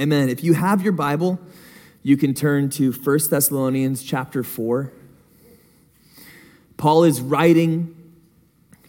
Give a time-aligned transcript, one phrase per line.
[0.00, 0.30] Amen.
[0.30, 1.38] If you have your Bible,
[2.02, 4.90] you can turn to 1 Thessalonians chapter 4.
[6.78, 7.94] Paul is writing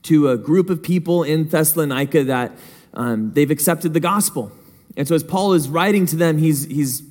[0.03, 2.53] to a group of people in Thessalonica that
[2.93, 4.53] um, they've accepted the gospel.
[4.95, 7.03] And so, as Paul is writing to them, he's, he's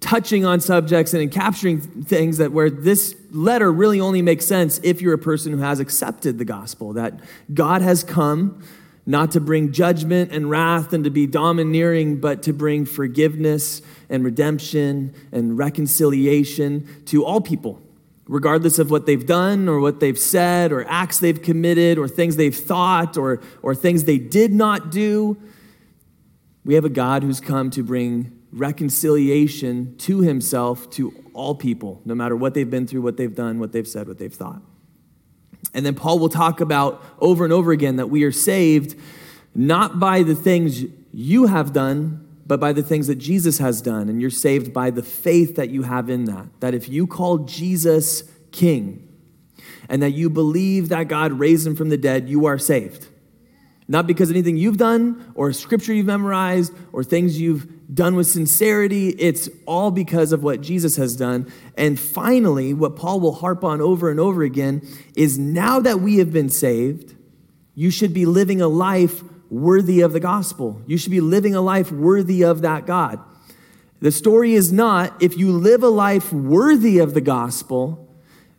[0.00, 5.00] touching on subjects and capturing things that where this letter really only makes sense if
[5.00, 7.18] you're a person who has accepted the gospel, that
[7.54, 8.62] God has come
[9.06, 14.24] not to bring judgment and wrath and to be domineering, but to bring forgiveness and
[14.24, 17.82] redemption and reconciliation to all people,
[18.26, 22.36] regardless of what they've done or what they've said or acts they've committed or things
[22.36, 25.36] they've thought or, or things they did not do.
[26.64, 32.14] We have a God who's come to bring reconciliation to himself to all people, no
[32.14, 34.62] matter what they've been through, what they've done, what they've said, what they've thought.
[35.74, 38.98] And then Paul will talk about over and over again that we are saved
[39.54, 44.08] not by the things you have done, but by the things that Jesus has done.
[44.08, 46.46] And you're saved by the faith that you have in that.
[46.60, 49.08] That if you call Jesus king
[49.88, 53.08] and that you believe that God raised him from the dead, you are saved.
[53.86, 59.10] Not because anything you've done or scripture you've memorized or things you've done with sincerity.
[59.10, 61.52] It's all because of what Jesus has done.
[61.76, 66.18] And finally, what Paul will harp on over and over again is now that we
[66.18, 67.14] have been saved,
[67.74, 70.82] you should be living a life worthy of the gospel.
[70.86, 73.20] You should be living a life worthy of that God.
[74.00, 78.08] The story is not if you live a life worthy of the gospel,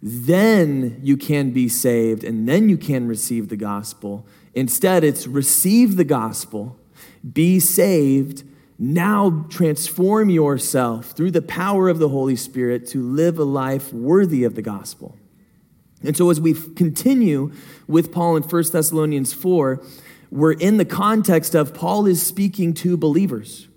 [0.01, 4.25] then you can be saved and then you can receive the gospel.
[4.53, 6.79] Instead, it's receive the gospel,
[7.33, 8.43] be saved,
[8.77, 14.43] now transform yourself through the power of the Holy Spirit to live a life worthy
[14.43, 15.17] of the gospel.
[16.03, 17.51] And so, as we continue
[17.87, 19.81] with Paul in 1 Thessalonians 4,
[20.29, 23.67] we're in the context of Paul is speaking to believers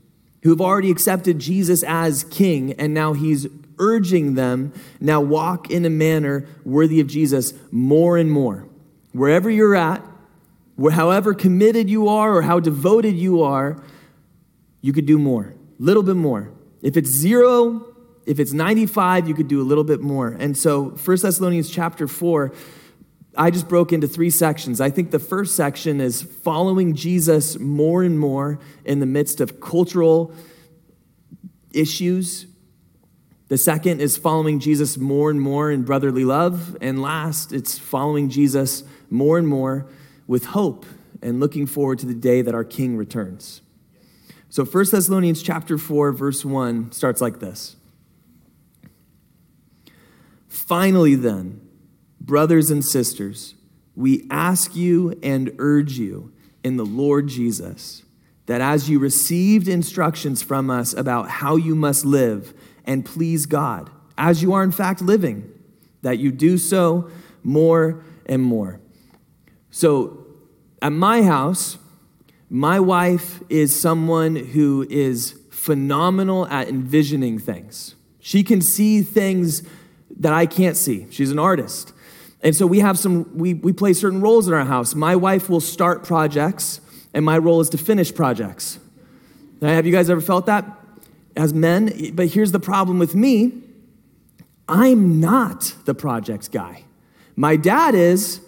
[0.43, 3.47] who have already accepted Jesus as king, and now he's
[3.79, 8.67] urging them now walk in a manner worthy of Jesus more and more.
[9.13, 10.03] Wherever you're at,
[10.93, 13.83] however committed you are or how devoted you are,
[14.81, 16.53] you could do more, a little bit more.
[16.83, 17.95] If it's zero,
[18.27, 20.29] if it's 95, you could do a little bit more.
[20.29, 22.53] And so 1 Thessalonians chapter 4,
[23.37, 24.81] I just broke into three sections.
[24.81, 29.61] I think the first section is following Jesus more and more in the midst of
[29.61, 30.33] cultural
[31.73, 32.47] issues.
[33.49, 36.77] The second is following Jesus more and more in brotherly love.
[36.81, 39.87] And last, it's following Jesus more and more
[40.27, 40.85] with hope
[41.23, 43.63] and looking forward to the day that our King returns.
[44.51, 47.77] So 1 Thessalonians chapter 4 verse 1 starts like this.
[50.49, 51.61] Finally then,
[52.21, 53.55] brothers and sisters,
[53.95, 56.33] we ask you and urge you
[56.65, 58.03] in the Lord Jesus
[58.47, 62.55] that as you received instructions from us about how you must live
[62.85, 65.53] and please God, as you are in fact living,
[66.01, 67.11] that you do so
[67.45, 68.81] more and more.
[69.71, 70.27] So
[70.81, 71.77] at my house,
[72.51, 77.95] my wife is someone who is phenomenal at envisioning things.
[78.21, 79.63] She can see things
[80.19, 81.07] that I can't see.
[81.11, 81.93] She's an artist.
[82.43, 84.95] And so we have some, we, we play certain roles in our house.
[84.95, 86.81] My wife will start projects,
[87.13, 88.79] and my role is to finish projects.
[89.61, 90.65] Now, have you guys ever felt that
[91.37, 92.13] as men?
[92.15, 93.63] But here's the problem with me
[94.69, 96.85] I'm not the projects guy.
[97.35, 98.41] My dad is,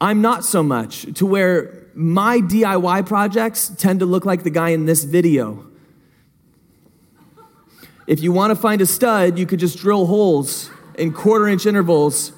[0.00, 4.70] I'm not so much, to where my DIY projects tend to look like the guy
[4.70, 5.64] in this video.
[8.06, 11.66] If you want to find a stud, you could just drill holes in quarter inch
[11.66, 12.32] intervals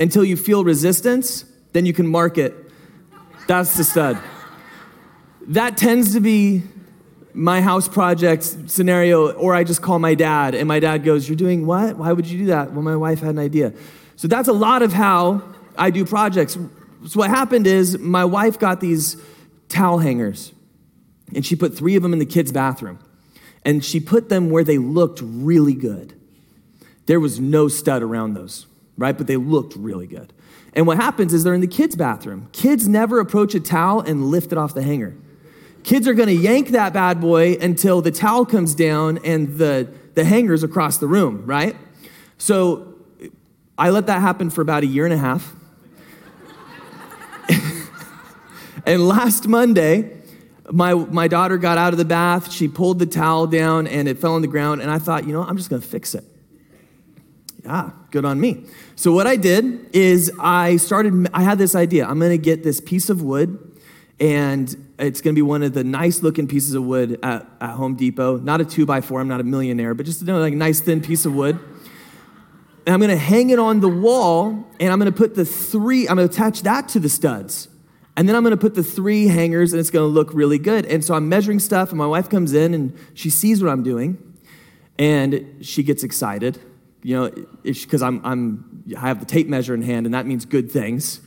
[0.00, 2.54] until you feel resistance, then you can mark it.
[3.46, 4.18] That's the stud.
[5.48, 6.62] That tends to be
[7.34, 11.36] my house project scenario, or I just call my dad, and my dad goes, You're
[11.36, 11.96] doing what?
[11.96, 12.72] Why would you do that?
[12.72, 13.72] Well, my wife had an idea.
[14.16, 15.42] So that's a lot of how
[15.76, 16.58] I do projects.
[17.06, 19.16] So what happened is my wife got these
[19.68, 20.52] towel hangers
[21.34, 22.98] and she put three of them in the kids' bathroom.
[23.64, 26.14] And she put them where they looked really good.
[27.06, 28.66] There was no stud around those,
[28.96, 29.16] right?
[29.16, 30.32] But they looked really good.
[30.74, 32.48] And what happens is they're in the kids' bathroom.
[32.52, 35.14] Kids never approach a towel and lift it off the hanger.
[35.84, 40.24] Kids are gonna yank that bad boy until the towel comes down and the, the
[40.24, 41.76] hanger's across the room, right?
[42.38, 42.94] So
[43.76, 45.54] I let that happen for about a year and a half.
[48.86, 50.16] And last Monday,
[50.70, 54.18] my, my daughter got out of the bath, she pulled the towel down, and it
[54.18, 54.80] fell on the ground.
[54.80, 56.24] And I thought, you know, I'm just gonna fix it.
[57.64, 58.66] Yeah, good on me.
[58.96, 62.06] So, what I did is I started, I had this idea.
[62.06, 63.72] I'm gonna get this piece of wood,
[64.22, 64.68] and
[65.00, 67.96] it's going to be one of the nice looking pieces of wood at, at Home
[67.96, 68.38] Depot.
[68.38, 70.56] Not a two by four, I'm not a millionaire, but just you know, like a
[70.56, 71.58] nice thin piece of wood.
[72.86, 75.44] And I'm going to hang it on the wall, and I'm going to put the
[75.44, 77.68] three, I'm going to attach that to the studs.
[78.16, 80.84] And then I'm to put the three hangers, and it's to look really good.
[80.84, 83.82] And so I'm measuring stuff, and my wife comes in, and she sees what I'm
[83.82, 84.18] doing,
[84.98, 86.60] and she gets excited,
[87.02, 90.44] you know, because I'm, I'm, I have the tape measure in hand, and that means
[90.44, 91.20] good things.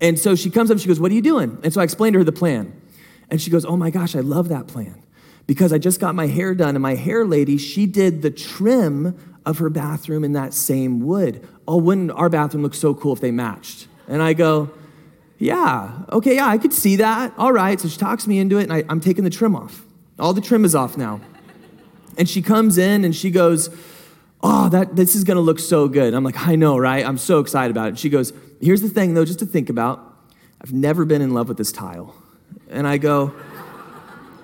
[0.00, 1.58] And so she comes up, she goes, What are you doing?
[1.62, 2.78] And so I explained to her the plan.
[3.30, 5.02] And she goes, Oh my gosh, I love that plan.
[5.46, 9.38] Because I just got my hair done, and my hair lady, she did the trim
[9.46, 11.46] of her bathroom in that same wood.
[11.66, 13.88] Oh, wouldn't our bathroom look so cool if they matched?
[14.06, 14.70] And I go,
[15.42, 17.34] Yeah, okay, yeah, I could see that.
[17.36, 17.80] All right.
[17.80, 19.84] So she talks me into it, and I, I'm taking the trim off.
[20.16, 21.20] All the trim is off now.
[22.16, 23.68] And she comes in and she goes,
[24.40, 26.14] Oh, that this is gonna look so good.
[26.14, 27.04] I'm like, I know, right?
[27.04, 27.88] I'm so excited about it.
[27.88, 30.16] And she goes, Here's the thing, though, just to think about.
[30.60, 32.14] I've never been in love with this tile.
[32.70, 33.34] And I go,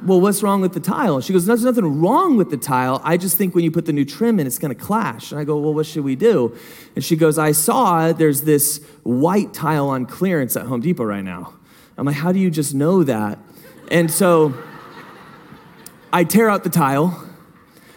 [0.02, 1.20] Well, what's wrong with the tile?
[1.20, 3.00] She goes, There's nothing wrong with the tile.
[3.04, 5.32] I just think when you put the new trim in, it's going to clash.
[5.32, 6.56] And I go, Well, what should we do?
[6.94, 11.24] And she goes, I saw there's this white tile on clearance at Home Depot right
[11.24, 11.54] now.
[11.96, 13.38] I'm like, How do you just know that?
[13.90, 14.54] And so
[16.12, 17.24] I tear out the tile.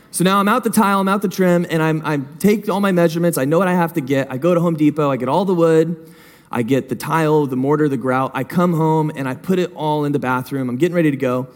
[0.09, 2.81] So now I'm out the tile, I'm out the trim, and I'm, I take all
[2.81, 3.37] my measurements.
[3.37, 4.29] I know what I have to get.
[4.29, 6.13] I go to Home Depot, I get all the wood,
[6.51, 8.31] I get the tile, the mortar, the grout.
[8.33, 10.67] I come home and I put it all in the bathroom.
[10.67, 11.47] I'm getting ready to go.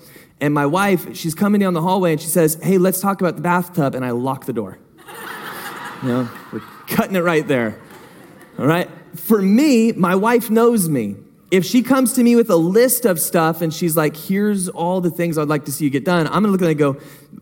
[0.41, 3.35] And my wife, she's coming down the hallway and she says, Hey, let's talk about
[3.35, 3.95] the bathtub.
[3.95, 4.77] And I lock the door.
[6.03, 7.79] you know, we're cutting it right there.
[8.59, 8.89] All right?
[9.15, 11.15] For me, my wife knows me.
[11.51, 14.99] If she comes to me with a list of stuff and she's like, here's all
[14.99, 16.79] the things I'd like to see you get done, I'm gonna look at it and
[16.79, 16.97] go,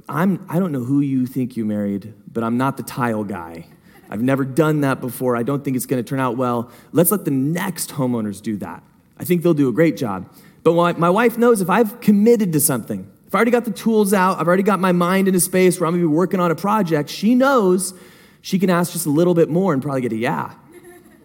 [0.08, 3.66] I'm, I don't know who you think you married, but I'm not the tile guy.
[4.10, 5.36] I've never done that before.
[5.36, 6.70] I don't think it's gonna turn out well.
[6.92, 8.84] Let's let the next homeowners do that.
[9.18, 10.30] I think they'll do a great job.
[10.64, 14.14] But my wife knows if I've committed to something, if I already got the tools
[14.14, 16.52] out, I've already got my mind in a space where I'm gonna be working on
[16.52, 17.94] a project, she knows
[18.42, 20.54] she can ask just a little bit more and probably get a yeah.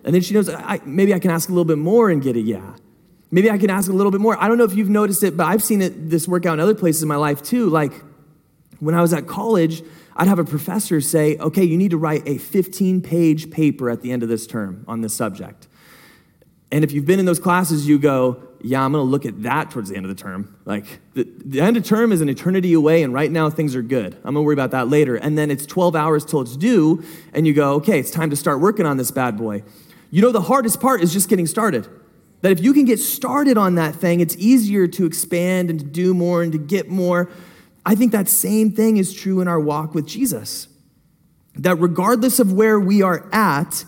[0.04, 2.34] And then she knows I, maybe I can ask a little bit more and get
[2.34, 2.76] a yeah.
[3.30, 4.42] Maybe I can ask a little bit more.
[4.42, 6.60] I don't know if you've noticed it, but I've seen it this work out in
[6.60, 7.68] other places in my life too.
[7.68, 7.92] Like
[8.80, 9.82] when I was at college,
[10.16, 14.00] I'd have a professor say, okay, you need to write a 15 page paper at
[14.00, 15.68] the end of this term on this subject.
[16.72, 19.42] And if you've been in those classes, you go, yeah, I'm going to look at
[19.42, 20.56] that towards the end of the term.
[20.64, 20.84] Like,
[21.14, 24.14] the, the end of term is an eternity away, and right now things are good.
[24.16, 25.16] I'm going to worry about that later.
[25.16, 27.02] And then it's 12 hours till it's due,
[27.32, 29.62] and you go, okay, it's time to start working on this bad boy.
[30.10, 31.86] You know, the hardest part is just getting started.
[32.40, 35.86] That if you can get started on that thing, it's easier to expand and to
[35.86, 37.30] do more and to get more.
[37.84, 40.68] I think that same thing is true in our walk with Jesus.
[41.56, 43.84] That regardless of where we are at,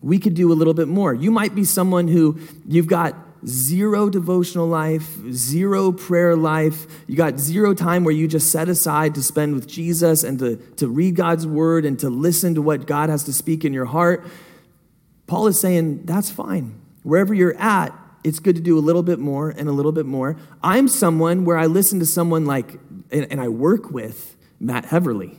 [0.00, 1.12] we could do a little bit more.
[1.12, 6.86] You might be someone who you've got zero devotional life, zero prayer life.
[7.06, 10.56] You got zero time where you just set aside to spend with Jesus and to,
[10.76, 13.86] to read God's word and to listen to what God has to speak in your
[13.86, 14.26] heart.
[15.26, 16.80] Paul is saying that's fine.
[17.02, 17.94] Wherever you're at,
[18.24, 20.36] it's good to do a little bit more and a little bit more.
[20.62, 22.72] I'm someone where I listen to someone like,
[23.10, 25.38] and, and I work with Matt Heverly.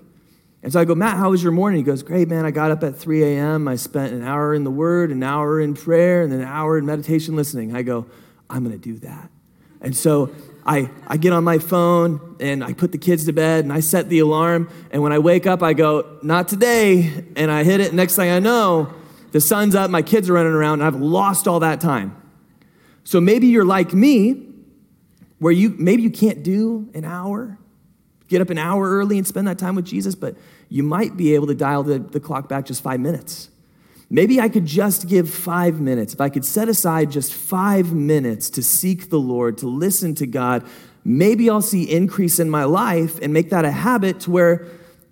[0.62, 1.78] And so I go, Matt, how was your morning?
[1.78, 2.46] He goes, Great, man.
[2.46, 3.68] I got up at 3 a.m.
[3.68, 6.78] I spent an hour in the Word, an hour in prayer, and then an hour
[6.78, 7.76] in meditation listening.
[7.76, 8.06] I go,
[8.50, 9.30] I'm going to do that.
[9.82, 10.32] And so
[10.66, 13.80] I, I get on my phone and I put the kids to bed and I
[13.80, 14.70] set the alarm.
[14.92, 17.24] And when I wake up, I go, Not today.
[17.36, 17.94] And I hit it.
[17.94, 18.94] Next thing I know,
[19.32, 22.16] the sun's up, my kids are running around, and I've lost all that time.
[23.04, 24.46] So maybe you're like me,
[25.40, 27.58] where you maybe you can't do an hour,
[28.30, 30.38] get up an hour early and spend that time with Jesus, but
[30.70, 33.50] you might be able to dial the, the clock back just five minutes.
[34.10, 36.14] Maybe I could just give five minutes.
[36.14, 40.26] If I could set aside just five minutes to seek the Lord, to listen to
[40.26, 40.66] God,
[41.04, 44.68] maybe I'll see increase in my life and make that a habit to where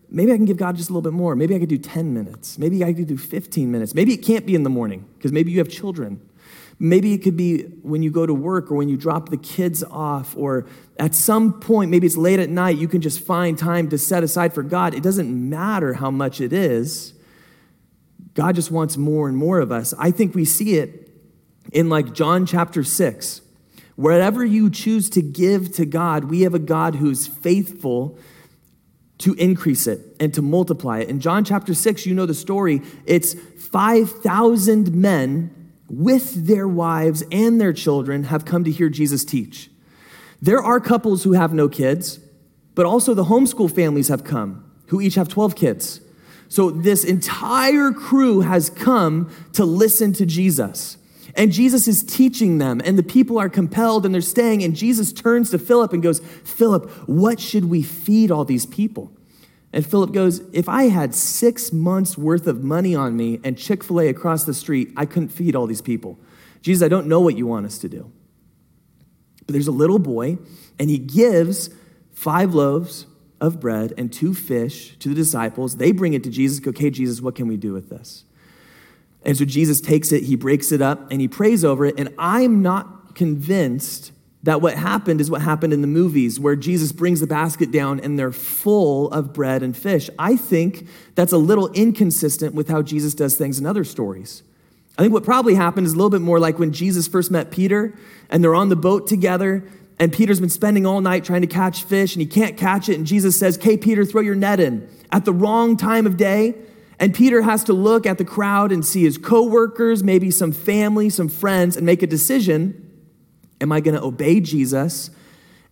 [0.09, 1.35] maybe I can give God just a little bit more.
[1.35, 2.57] Maybe I could do 10 minutes.
[2.57, 3.93] Maybe I could do 15 minutes.
[3.93, 6.26] Maybe it can't be in the morning because maybe you have children.
[6.79, 9.83] Maybe it could be when you go to work or when you drop the kids
[9.83, 10.67] off, or
[10.99, 14.23] at some point, maybe it's late at night, you can just find time to set
[14.23, 14.93] aside for God.
[14.93, 17.13] It doesn't matter how much it is.
[18.35, 19.95] God just wants more and more of us.
[19.97, 21.11] I think we see it
[21.73, 23.41] in like John chapter 6.
[23.95, 28.19] Wherever you choose to give to God, we have a God who's faithful
[29.17, 31.09] to increase it and to multiply it.
[31.09, 32.83] In John chapter 6, you know the story.
[33.07, 35.56] It's 5,000 men
[35.89, 39.69] with their wives and their children have come to hear Jesus teach.
[40.41, 42.19] There are couples who have no kids,
[42.75, 46.01] but also the homeschool families have come who each have 12 kids.
[46.49, 50.97] So this entire crew has come to listen to Jesus.
[51.35, 54.63] And Jesus is teaching them, and the people are compelled and they're staying.
[54.63, 59.11] And Jesus turns to Philip and goes, Philip, what should we feed all these people?
[59.77, 63.83] And Philip goes, If I had six months worth of money on me and Chick
[63.83, 66.17] fil A across the street, I couldn't feed all these people.
[66.63, 68.11] Jesus, I don't know what you want us to do.
[69.45, 70.39] But there's a little boy,
[70.79, 71.69] and he gives
[72.11, 73.05] five loaves
[73.39, 75.77] of bread and two fish to the disciples.
[75.77, 76.59] They bring it to Jesus.
[76.65, 78.23] Okay, Jesus, what can we do with this?
[79.21, 81.99] And so Jesus takes it, he breaks it up, and he prays over it.
[81.99, 84.11] And I'm not convinced
[84.47, 87.99] that what happened is what happened in the movies where Jesus brings the basket down
[87.99, 90.09] and they're full of bread and fish.
[90.17, 94.43] I think that's a little inconsistent with how Jesus does things in other stories.
[94.97, 97.51] I think what probably happened is a little bit more like when Jesus first met
[97.51, 97.93] Peter
[98.29, 99.65] and they're on the boat together
[99.99, 102.95] and Peter's been spending all night trying to catch fish and he can't catch it
[102.95, 106.55] and Jesus says, "Okay, Peter, throw your net in." At the wrong time of day,
[107.01, 111.09] and Peter has to look at the crowd and see his coworkers, maybe some family,
[111.09, 112.86] some friends and make a decision
[113.59, 115.09] Am I going to obey Jesus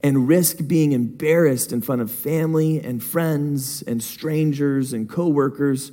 [0.02, 5.92] and risk being embarrassed in front of family and friends and strangers and coworkers?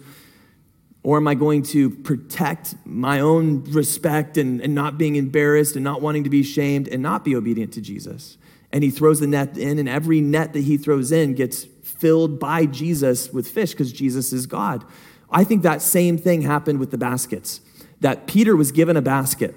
[1.03, 5.85] Or am I going to protect my own respect and, and not being embarrassed and
[5.85, 8.39] not wanting to be shamed and not be obedient to Jesus?
[8.71, 12.39] And he throws the net in, and every net that he throws in gets filled
[12.39, 14.85] by Jesus with fish because Jesus is God.
[15.31, 17.61] I think that same thing happened with the baskets.
[18.01, 19.55] That Peter was given a basket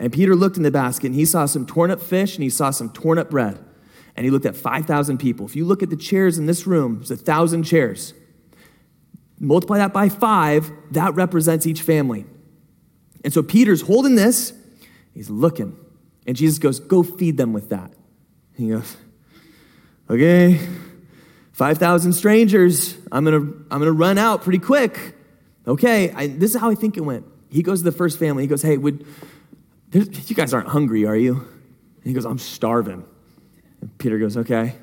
[0.00, 2.48] and Peter looked in the basket and he saw some torn up fish and he
[2.48, 3.58] saw some torn up bread.
[4.16, 5.44] And he looked at 5,000 people.
[5.46, 8.14] If you look at the chairs in this room, there's a thousand chairs.
[9.38, 12.24] Multiply that by five, that represents each family.
[13.22, 14.54] And so Peter's holding this,
[15.14, 15.76] he's looking.
[16.26, 17.92] And Jesus goes, Go feed them with that.
[18.56, 18.96] He goes,
[20.08, 20.60] Okay,
[21.52, 22.96] 5,000 strangers.
[23.12, 24.98] I'm to I'm to run out pretty quick.
[25.66, 27.26] Okay, I, this is how I think it went.
[27.50, 28.42] He goes to the first family.
[28.42, 29.06] He goes, Hey, would,
[29.92, 31.34] you guys aren't hungry, are you?
[31.34, 33.04] And he goes, I'm starving.
[33.80, 34.74] And Peter goes, Okay.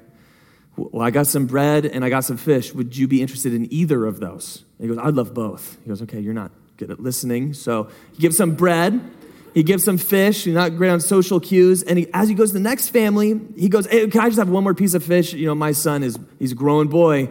[0.76, 2.72] Well, I got some bread and I got some fish.
[2.72, 4.64] Would you be interested in either of those?
[4.78, 5.78] And he goes, I'd love both.
[5.84, 7.54] He goes, Okay, you're not good at listening.
[7.54, 9.02] So he gives some bread,
[9.54, 11.82] he gives some fish, he's not great on social cues.
[11.82, 14.38] And he, as he goes to the next family, he goes, Hey, can I just
[14.38, 15.34] have one more piece of fish?
[15.34, 17.30] You know, my son is, he's a grown boy.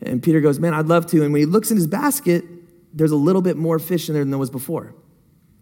[0.00, 1.22] And Peter goes, Man, I'd love to.
[1.22, 2.44] And when he looks in his basket,
[2.92, 4.94] there's a little bit more fish in there than there was before.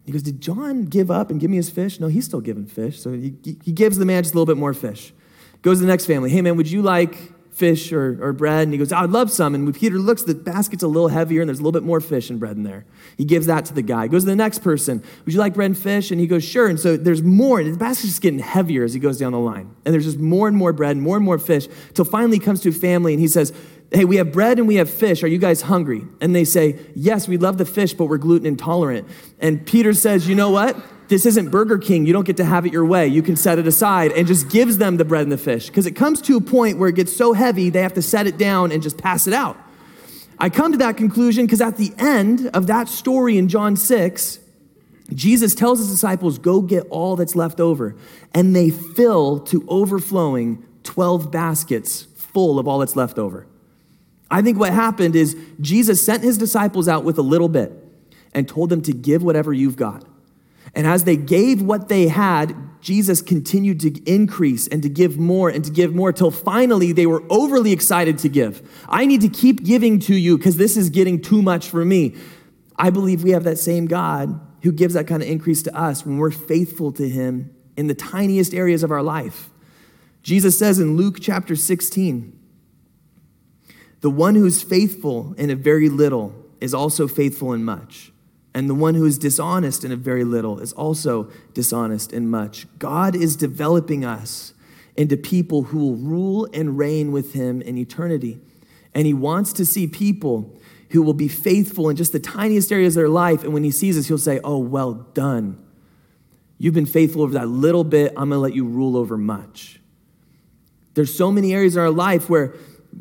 [0.05, 1.99] He goes, Did John give up and give me his fish?
[1.99, 2.99] No, he's still giving fish.
[2.99, 3.33] So he,
[3.63, 5.13] he gives the man just a little bit more fish.
[5.61, 6.29] Goes to the next family.
[6.29, 8.63] Hey, man, would you like fish or, or bread?
[8.63, 9.55] And he goes, I'd love some.
[9.55, 12.01] And when Peter looks, the basket's a little heavier and there's a little bit more
[12.01, 12.85] fish and bread in there.
[13.17, 14.07] He gives that to the guy.
[14.07, 15.03] Goes to the next person.
[15.25, 16.11] Would you like bread and fish?
[16.11, 16.67] And he goes, Sure.
[16.67, 17.59] And so there's more.
[17.59, 19.73] And the basket's just getting heavier as he goes down the line.
[19.85, 22.43] And there's just more and more bread and more and more fish till finally he
[22.43, 23.53] comes to a family and he says,
[23.91, 25.23] Hey, we have bread and we have fish.
[25.23, 26.03] Are you guys hungry?
[26.19, 29.07] And they say, Yes, we love the fish, but we're gluten intolerant.
[29.39, 30.75] And Peter says, You know what?
[31.07, 32.05] This isn't Burger King.
[32.05, 33.07] You don't get to have it your way.
[33.07, 35.67] You can set it aside and just gives them the bread and the fish.
[35.67, 38.25] Because it comes to a point where it gets so heavy, they have to set
[38.25, 39.57] it down and just pass it out.
[40.39, 44.39] I come to that conclusion because at the end of that story in John 6,
[45.13, 47.95] Jesus tells his disciples, Go get all that's left over.
[48.33, 53.45] And they fill to overflowing 12 baskets full of all that's left over.
[54.31, 57.71] I think what happened is Jesus sent his disciples out with a little bit
[58.33, 60.03] and told them to give whatever you've got.
[60.75, 65.49] And as they gave what they had, Jesus continued to increase and to give more
[65.49, 68.67] and to give more till finally they were overly excited to give.
[68.89, 72.15] I need to keep giving to you because this is getting too much for me.
[72.75, 76.05] I believe we have that same God who gives that kind of increase to us
[76.05, 79.49] when we're faithful to him in the tiniest areas of our life.
[80.23, 82.39] Jesus says in Luke chapter 16,
[84.01, 88.12] the one who is faithful in a very little is also faithful in much.
[88.53, 92.67] And the one who is dishonest in a very little is also dishonest in much.
[92.77, 94.53] God is developing us
[94.95, 98.39] into people who will rule and reign with him in eternity.
[98.93, 100.55] And he wants to see people
[100.91, 103.43] who will be faithful in just the tiniest areas of their life.
[103.43, 105.59] And when he sees us, he'll say, Oh, well done.
[106.59, 108.11] You've been faithful over that little bit.
[108.11, 109.79] I'm going to let you rule over much.
[110.93, 112.53] There's so many areas in our life where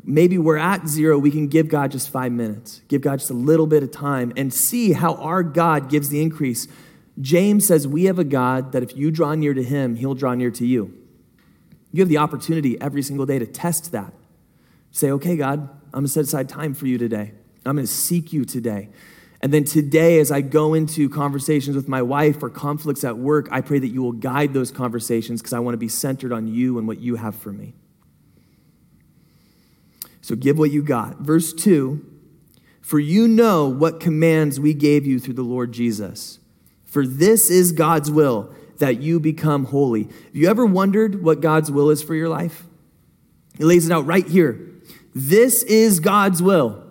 [0.04, 3.34] maybe we're at zero, we can give God just five minutes, give God just a
[3.34, 6.68] little bit of time, and see how our God gives the increase.
[7.20, 10.34] James says, We have a God that if you draw near to him, he'll draw
[10.34, 10.96] near to you.
[11.92, 14.12] You have the opportunity every single day to test that.
[14.90, 17.32] Say, okay, God, I'm to set aside time for you today.
[17.64, 18.88] I'm to seek you today.
[19.42, 23.48] And then today, as I go into conversations with my wife or conflicts at work,
[23.50, 26.46] I pray that you will guide those conversations because I want to be centered on
[26.46, 27.74] you and what you have for me.
[30.22, 31.18] So give what you got.
[31.18, 32.02] Verse 2
[32.80, 36.38] For you know what commands we gave you through the Lord Jesus.
[36.86, 40.04] For this is God's will, that you become holy.
[40.04, 42.64] Have you ever wondered what God's will is for your life?
[43.58, 44.70] He lays it out right here.
[45.14, 46.84] This is God's will,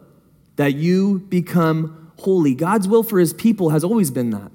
[0.57, 2.53] that you become holy.
[2.53, 4.51] God's will for his people has always been that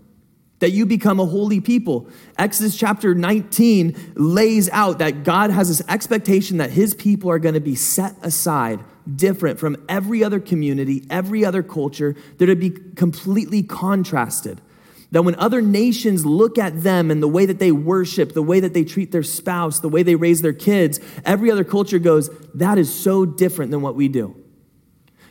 [0.58, 2.08] that you become a holy people.
[2.38, 7.54] Exodus chapter 19 lays out that God has this expectation that his people are going
[7.54, 8.80] to be set aside,
[9.14, 12.16] different from every other community, every other culture.
[12.38, 14.60] They're to be completely contrasted.
[15.12, 18.58] That when other nations look at them and the way that they worship, the way
[18.60, 22.28] that they treat their spouse, the way they raise their kids, every other culture goes,
[22.54, 24.34] that is so different than what we do.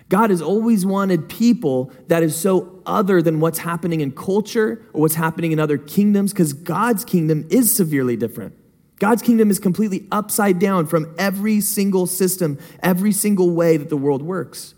[0.08, 5.02] God has always wanted people that is so other than what's happening in culture or
[5.02, 8.56] what's happening in other kingdoms, because God's kingdom is severely different.
[9.00, 13.98] God's kingdom is completely upside down from every single system, every single way that the
[13.98, 14.74] world works.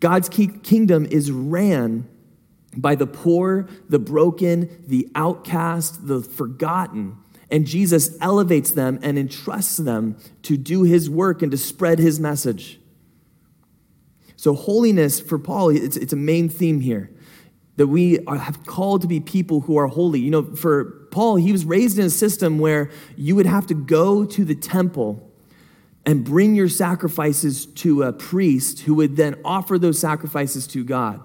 [0.00, 2.08] God's kingdom is ran
[2.76, 7.16] by the poor, the broken, the outcast, the forgotten.
[7.50, 12.18] And Jesus elevates them and entrusts them to do his work and to spread his
[12.18, 12.80] message.
[14.42, 17.08] So, holiness for Paul, it's, it's a main theme here
[17.76, 20.18] that we are, have called to be people who are holy.
[20.18, 23.74] You know, for Paul, he was raised in a system where you would have to
[23.74, 25.30] go to the temple
[26.04, 31.20] and bring your sacrifices to a priest who would then offer those sacrifices to God.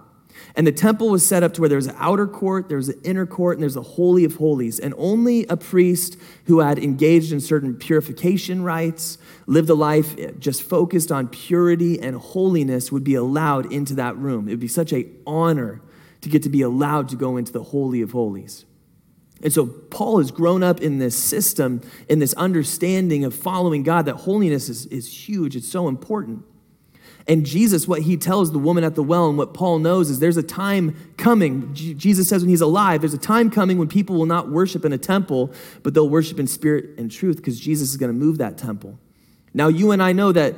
[0.55, 2.89] And the temple was set up to where there was an outer court, there was
[2.89, 4.79] an inner court, and there's a holy of holies.
[4.79, 10.63] And only a priest who had engaged in certain purification rites, lived a life just
[10.63, 14.47] focused on purity and holiness, would be allowed into that room.
[14.47, 15.81] It would be such an honor
[16.21, 18.65] to get to be allowed to go into the holy of holies.
[19.43, 24.05] And so Paul has grown up in this system, in this understanding of following God,
[24.05, 26.43] that holiness is, is huge, it's so important.
[27.27, 30.19] And Jesus, what he tells the woman at the well, and what Paul knows is
[30.19, 31.73] there's a time coming.
[31.73, 34.85] J- Jesus says when he's alive, there's a time coming when people will not worship
[34.85, 35.51] in a temple,
[35.83, 38.97] but they'll worship in spirit and truth because Jesus is going to move that temple.
[39.53, 40.55] Now, you and I know that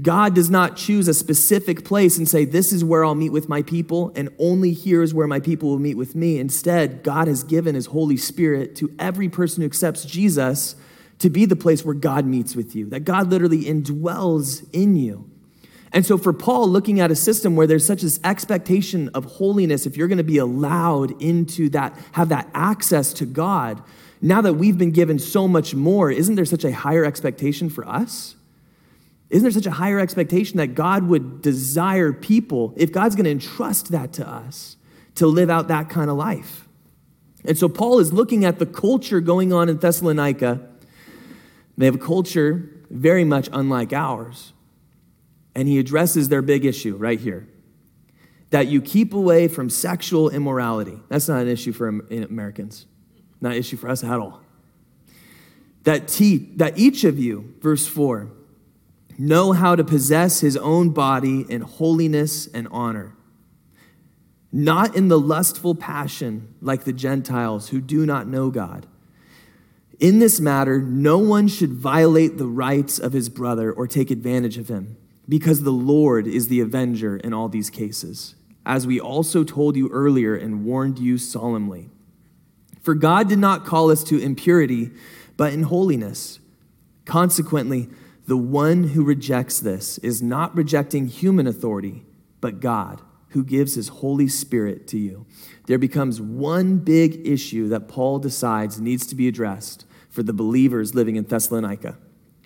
[0.00, 3.48] God does not choose a specific place and say, This is where I'll meet with
[3.48, 6.38] my people, and only here is where my people will meet with me.
[6.38, 10.74] Instead, God has given his Holy Spirit to every person who accepts Jesus
[11.18, 15.30] to be the place where God meets with you, that God literally indwells in you.
[15.92, 19.84] And so, for Paul, looking at a system where there's such this expectation of holiness,
[19.84, 23.82] if you're going to be allowed into that, have that access to God,
[24.22, 27.86] now that we've been given so much more, isn't there such a higher expectation for
[27.86, 28.36] us?
[29.28, 33.30] Isn't there such a higher expectation that God would desire people, if God's going to
[33.30, 34.76] entrust that to us,
[35.16, 36.68] to live out that kind of life?
[37.44, 40.66] And so, Paul is looking at the culture going on in Thessalonica.
[41.76, 44.51] They have a culture very much unlike ours.
[45.54, 47.46] And he addresses their big issue right here
[48.52, 51.00] that you keep away from sexual immorality.
[51.08, 52.86] That's not an issue for Americans,
[53.40, 54.42] not an issue for us at all.
[55.84, 58.28] That, te- that each of you, verse 4,
[59.18, 63.14] know how to possess his own body in holiness and honor,
[64.52, 68.86] not in the lustful passion like the Gentiles who do not know God.
[69.98, 74.58] In this matter, no one should violate the rights of his brother or take advantage
[74.58, 78.34] of him because the Lord is the avenger in all these cases,
[78.66, 81.90] as we also told you earlier and warned you solemnly.
[82.80, 84.90] For God did not call us to impurity,
[85.36, 86.40] but in holiness.
[87.04, 87.88] Consequently,
[88.26, 92.04] the one who rejects this is not rejecting human authority,
[92.40, 95.26] but God, who gives his Holy Spirit to you.
[95.66, 100.94] There becomes one big issue that Paul decides needs to be addressed for the believers
[100.94, 101.96] living in Thessalonica,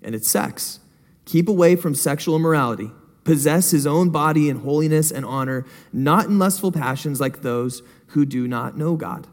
[0.02, 0.80] and it's sex
[1.26, 2.90] keep away from sexual immorality,
[3.24, 8.24] possess his own body in holiness and honor, not in lustful passions like those who
[8.24, 9.26] do not know God.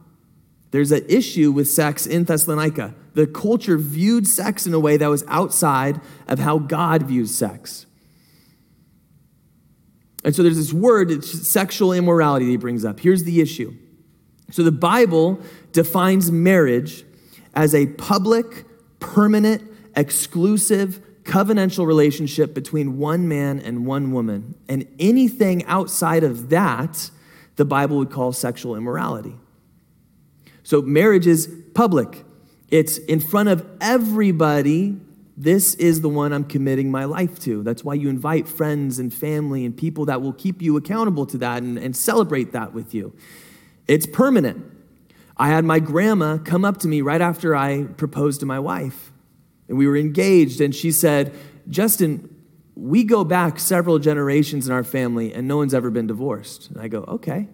[0.72, 2.96] There's an issue with sex in Thessalonica.
[3.14, 7.86] The culture viewed sex in a way that was outside of how God views sex.
[10.26, 13.00] And so there's this word, it's sexual immorality, that he brings up.
[13.00, 13.76] Here's the issue.
[14.50, 15.40] So the Bible
[15.74, 17.04] defines marriage
[17.54, 18.66] as a public,
[19.00, 19.62] permanent,
[19.96, 24.56] exclusive, covenantal relationship between one man and one woman.
[24.68, 27.10] And anything outside of that,
[27.56, 29.36] the Bible would call sexual immorality.
[30.64, 32.24] So marriage is public,
[32.70, 34.98] it's in front of everybody.
[35.36, 37.64] This is the one I'm committing my life to.
[37.64, 41.40] That's why you invite friends and family and people that will keep you accountable to
[41.40, 43.16] that and, and celebrate that with you.
[43.88, 44.64] It's permanent.
[45.36, 49.12] I had my grandma come up to me right after I proposed to my wife
[49.68, 51.34] and we were engaged, and she said,
[51.70, 52.30] Justin,
[52.76, 56.70] we go back several generations in our family, and no one's ever been divorced.
[56.70, 57.50] And I go, okay.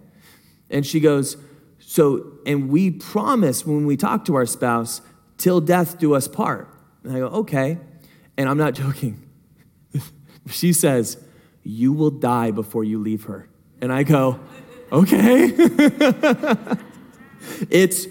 [0.70, 1.36] And she goes,
[1.78, 5.02] So, and we promise when we talk to our spouse,
[5.40, 6.68] till death do us part.
[7.02, 7.78] And I go, okay.
[8.36, 9.26] And I'm not joking.
[10.48, 11.16] she says,
[11.62, 13.48] you will die before you leave her.
[13.80, 14.38] And I go,
[14.92, 15.46] okay.
[17.70, 18.06] it's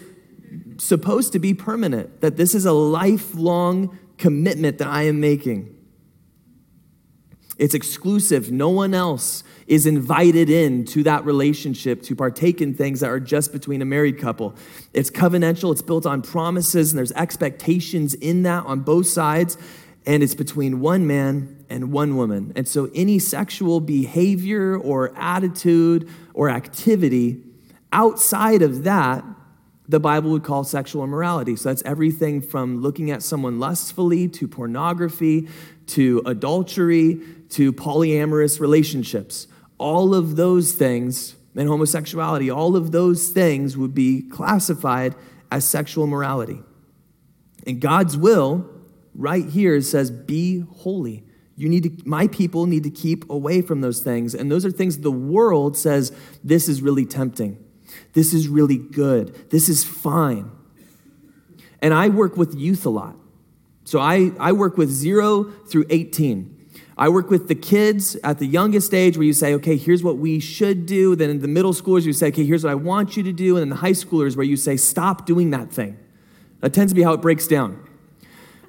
[0.80, 5.76] supposed to be permanent, that this is a lifelong commitment that I am making.
[7.58, 8.52] It's exclusive.
[8.52, 13.20] No one else is invited in to that relationship to partake in things that are
[13.20, 14.56] just between a married couple.
[14.94, 19.58] It's covenantal, it's built on promises, and there's expectations in that on both sides,
[20.06, 22.54] and it's between one man and one woman.
[22.56, 27.44] And so any sexual behavior or attitude or activity
[27.92, 29.26] outside of that
[29.90, 31.56] the Bible would call sexual immorality.
[31.56, 35.50] So that's everything from looking at someone lustfully to pornography
[35.88, 39.48] to adultery to polyamorous relationships.
[39.80, 45.16] All of those things, and homosexuality, all of those things would be classified
[45.52, 46.62] as sexual immorality.
[47.66, 48.70] And God's will,
[49.16, 51.24] right here, says, be holy.
[51.56, 54.36] You need to, my people need to keep away from those things.
[54.36, 57.58] And those are things the world says this is really tempting.
[58.14, 59.50] This is really good.
[59.50, 60.52] This is fine.
[61.82, 63.16] And I work with youth a lot.
[63.86, 66.56] So I, I work with zero through 18.
[66.98, 70.18] I work with the kids at the youngest age where you say, okay, here's what
[70.18, 71.16] we should do.
[71.16, 73.56] Then in the middle schoolers, you say, okay, here's what I want you to do.
[73.56, 75.98] And in the high schoolers, where you say, stop doing that thing.
[76.60, 77.89] That tends to be how it breaks down.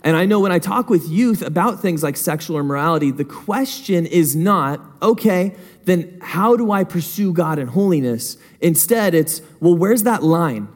[0.03, 4.07] And I know when I talk with youth about things like sexual immorality, the question
[4.07, 8.39] is not, okay, then how do I pursue God in holiness?
[8.61, 10.69] Instead, it's, well, where's that line?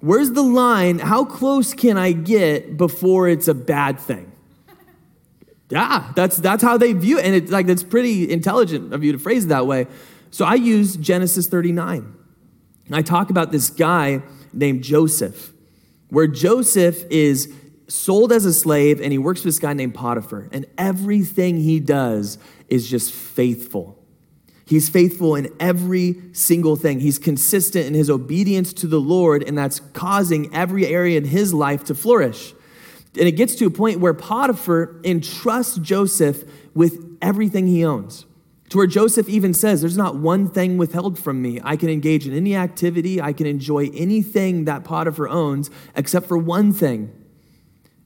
[0.00, 0.98] Where's the line?
[0.98, 4.32] How close can I get before it's a bad thing?
[5.70, 7.26] Yeah, that's that's how they view it.
[7.26, 9.86] And it's like that's pretty intelligent of you to phrase it that way.
[10.30, 12.14] So I use Genesis 39.
[12.86, 14.22] And I talk about this guy
[14.54, 15.52] named Joseph,
[16.08, 17.52] where Joseph is
[17.88, 20.48] sold as a slave and he works for this guy named Potiphar.
[20.52, 23.98] And everything he does is just faithful.
[24.66, 27.00] He's faithful in every single thing.
[27.00, 31.54] He's consistent in his obedience to the Lord, and that's causing every area in his
[31.54, 32.52] life to flourish.
[33.18, 38.26] And it gets to a point where Potiphar entrusts Joseph with everything he owns.
[38.68, 41.58] To where Joseph even says, There's not one thing withheld from me.
[41.64, 46.36] I can engage in any activity, I can enjoy anything that Potiphar owns, except for
[46.36, 47.10] one thing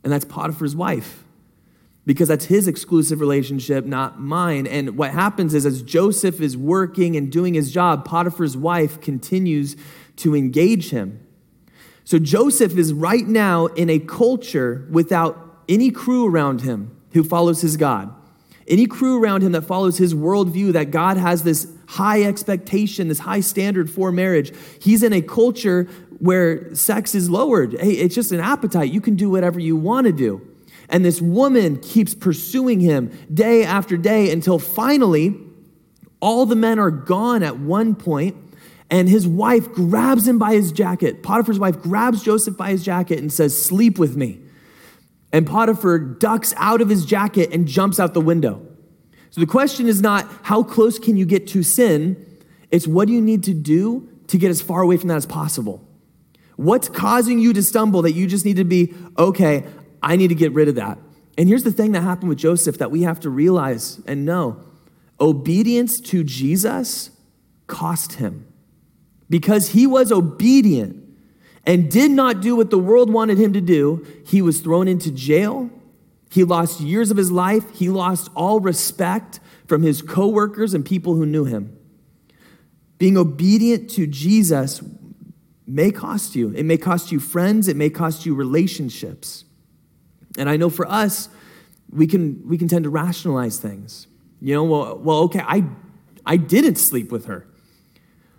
[0.04, 1.24] and that's Potiphar's wife
[2.04, 4.66] because that's his exclusive relationship, not mine.
[4.66, 9.76] And what happens is, as Joseph is working and doing his job, Potiphar's wife continues
[10.16, 11.24] to engage him.
[12.04, 17.60] So Joseph is right now in a culture without any crew around him who follows
[17.60, 18.12] his God.
[18.66, 23.20] Any crew around him that follows his worldview that God has this high expectation, this
[23.20, 24.52] high standard for marriage.
[24.80, 25.88] He's in a culture
[26.22, 27.72] where sex is lowered.
[27.80, 28.92] Hey, it's just an appetite.
[28.92, 30.40] You can do whatever you want to do.
[30.88, 35.34] And this woman keeps pursuing him day after day until finally
[36.20, 38.36] all the men are gone at one point
[38.88, 41.24] and his wife grabs him by his jacket.
[41.24, 44.38] Potiphar's wife grabs Joseph by his jacket and says, Sleep with me.
[45.32, 48.64] And Potiphar ducks out of his jacket and jumps out the window.
[49.30, 52.24] So the question is not how close can you get to sin,
[52.70, 55.26] it's what do you need to do to get as far away from that as
[55.26, 55.84] possible.
[56.56, 59.64] What's causing you to stumble that you just need to be, okay,
[60.02, 60.98] I need to get rid of that?
[61.38, 64.62] And here's the thing that happened with Joseph that we have to realize and know
[65.20, 67.10] obedience to Jesus
[67.66, 68.46] cost him.
[69.30, 71.02] Because he was obedient
[71.64, 75.10] and did not do what the world wanted him to do, he was thrown into
[75.10, 75.70] jail.
[76.28, 77.64] He lost years of his life.
[77.74, 81.78] He lost all respect from his coworkers and people who knew him.
[82.98, 84.82] Being obedient to Jesus
[85.66, 86.50] may cost you.
[86.50, 89.44] It may cost you friends, it may cost you relationships.
[90.38, 91.28] And I know for us,
[91.90, 94.06] we can, we can tend to rationalize things.
[94.40, 95.64] You know, well, well, okay, I,
[96.24, 97.46] I didn't sleep with her.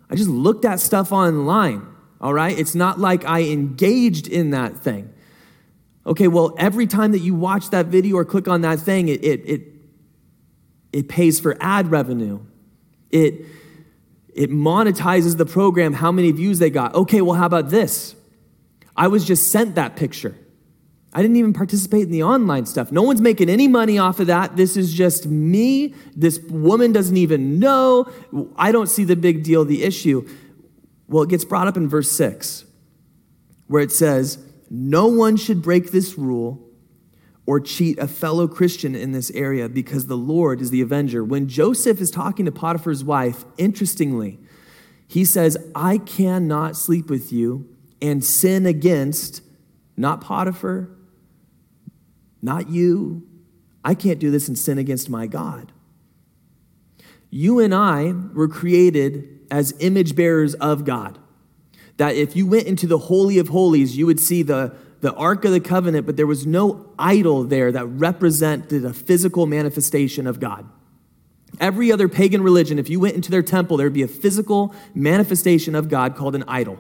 [0.09, 1.85] I just looked at stuff online,
[2.19, 2.57] all right?
[2.57, 5.13] It's not like I engaged in that thing.
[6.05, 9.23] Okay, well, every time that you watch that video or click on that thing, it,
[9.23, 9.61] it, it,
[10.91, 12.41] it pays for ad revenue.
[13.09, 13.45] It,
[14.35, 16.95] it monetizes the program how many views they got.
[16.95, 18.15] Okay, well, how about this?
[18.95, 20.35] I was just sent that picture.
[21.13, 22.91] I didn't even participate in the online stuff.
[22.91, 24.55] No one's making any money off of that.
[24.55, 25.93] This is just me.
[26.15, 28.11] This woman doesn't even know.
[28.55, 30.27] I don't see the big deal, the issue.
[31.07, 32.65] Well, it gets brought up in verse 6,
[33.67, 36.67] where it says, No one should break this rule
[37.45, 41.23] or cheat a fellow Christian in this area because the Lord is the avenger.
[41.23, 44.39] When Joseph is talking to Potiphar's wife, interestingly,
[45.07, 47.67] He says, I cannot sleep with you
[48.01, 49.41] and sin against
[49.95, 50.89] not Potiphar,
[52.41, 53.27] not you.
[53.83, 55.71] I can't do this and sin against my God.
[57.29, 61.19] You and I were created as image bearers of God.
[61.97, 65.43] That if you went into the Holy of Holies, you would see the, the Ark
[65.43, 70.39] of the Covenant, but there was no idol there that represented a physical manifestation of
[70.39, 70.65] God.
[71.59, 74.73] Every other pagan religion, if you went into their temple, there would be a physical
[74.95, 76.79] manifestation of God called an idol.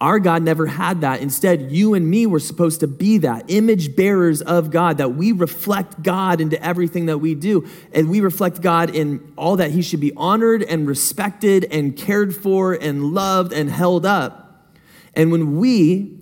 [0.00, 1.20] Our God never had that.
[1.20, 5.32] Instead, you and me were supposed to be that image bearers of God, that we
[5.32, 7.68] reflect God into everything that we do.
[7.92, 12.34] And we reflect God in all that He should be honored and respected and cared
[12.34, 14.70] for and loved and held up.
[15.14, 16.19] And when we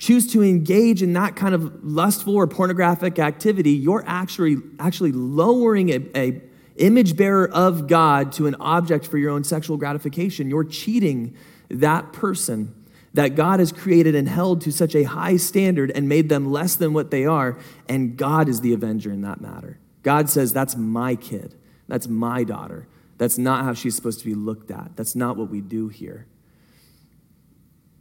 [0.00, 5.90] choose to engage in that kind of lustful or pornographic activity, you're actually, actually lowering
[5.90, 6.42] a, a
[6.76, 10.48] image bearer of God to an object for your own sexual gratification.
[10.48, 11.36] You're cheating
[11.68, 12.74] that person
[13.12, 16.76] that God has created and held to such a high standard and made them less
[16.76, 19.78] than what they are, and God is the avenger in that matter.
[20.02, 21.54] God says, That's my kid.
[21.88, 22.88] That's my daughter.
[23.18, 24.96] That's not how she's supposed to be looked at.
[24.96, 26.26] That's not what we do here.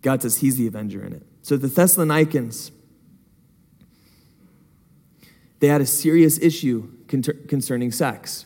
[0.01, 1.23] God says He's the avenger in it.
[1.49, 2.71] So the Thessalonians,
[5.57, 8.45] they had a serious issue concerning sex.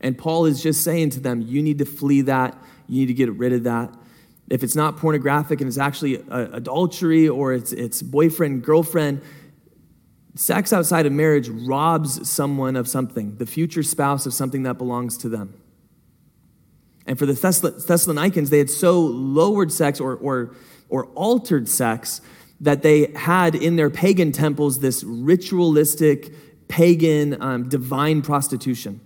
[0.00, 2.60] And Paul is just saying to them, You need to flee that.
[2.88, 3.94] You need to get rid of that
[4.50, 9.22] if it's not pornographic and it's actually uh, adultery or it's, it's boyfriend, girlfriend,
[10.34, 15.16] sex outside of marriage robs someone of something, the future spouse of something that belongs
[15.18, 15.54] to them.
[17.06, 20.56] And for the Thessalonians, they had so lowered sex or, or,
[20.94, 22.20] or altered sex
[22.60, 26.32] that they had in their pagan temples this ritualistic,
[26.68, 29.00] pagan, um, divine prostitution.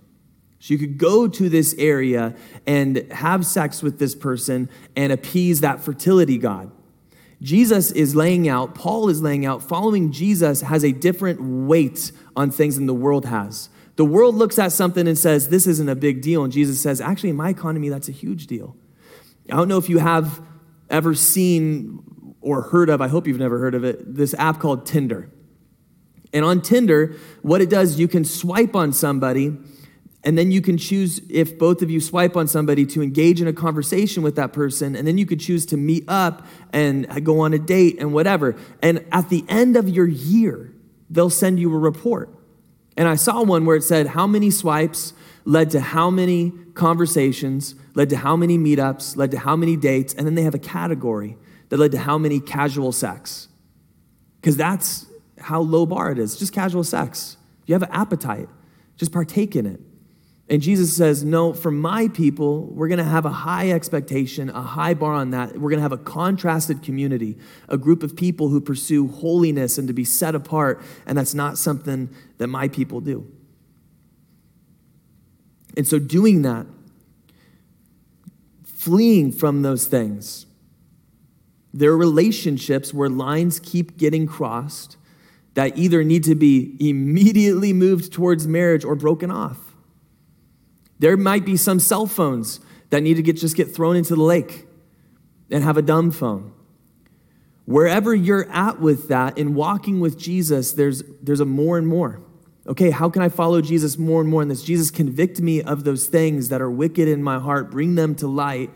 [0.59, 2.35] So you could go to this area
[2.67, 6.69] and have sex with this person and appease that fertility god.
[7.41, 12.51] Jesus is laying out, Paul is laying out, following Jesus has a different weight on
[12.51, 13.69] things than the world has.
[13.95, 16.43] The world looks at something and says, This isn't a big deal.
[16.43, 18.77] And Jesus says, Actually, in my economy, that's a huge deal.
[19.51, 20.39] I don't know if you have
[20.89, 24.85] ever seen or heard of, I hope you've never heard of it, this app called
[24.85, 25.29] Tinder.
[26.33, 29.57] And on Tinder, what it does, you can swipe on somebody
[30.23, 33.47] and then you can choose if both of you swipe on somebody to engage in
[33.47, 34.95] a conversation with that person.
[34.95, 38.57] And then you could choose to meet up and go on a date and whatever.
[38.81, 40.73] And at the end of your year,
[41.09, 42.29] they'll send you a report.
[42.97, 45.13] And I saw one where it said how many swipes
[45.45, 50.13] led to how many conversations, led to how many meetups, led to how many dates.
[50.13, 51.35] And then they have a category
[51.67, 53.49] that led to how many casual sex.
[54.39, 55.05] Because that's
[55.37, 57.35] how low bar it is just casual sex.
[57.65, 58.47] You have an appetite,
[58.95, 59.81] just partake in it.
[60.47, 64.61] And Jesus says, No, for my people, we're going to have a high expectation, a
[64.61, 65.57] high bar on that.
[65.57, 69.89] We're going to have a contrasted community, a group of people who pursue holiness and
[69.89, 70.81] to be set apart.
[71.05, 73.29] And that's not something that my people do.
[75.75, 76.65] And so, doing that,
[78.79, 80.45] fleeing from those things,
[81.73, 84.95] there are relationships where lines keep getting crossed
[85.55, 89.75] that either need to be immediately moved towards marriage or broken off.
[90.97, 94.23] There might be some cell phones that need to get, just get thrown into the
[94.23, 94.65] lake
[95.51, 96.53] and have a dumb phone.
[97.65, 102.21] Wherever you're at with that in walking with Jesus, there's, there's a more and more.
[102.67, 104.63] Okay, how can I follow Jesus more and more in this?
[104.63, 108.27] Jesus, convict me of those things that are wicked in my heart, bring them to
[108.27, 108.69] light,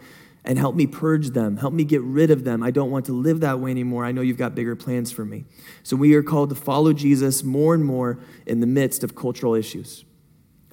[0.46, 1.58] and help me purge them.
[1.58, 2.64] Help me get rid of them.
[2.64, 4.04] I don't want to live that way anymore.
[4.04, 5.46] I know you've got bigger plans for me.
[5.84, 9.54] So we are called to follow Jesus more and more in the midst of cultural
[9.54, 10.04] issues.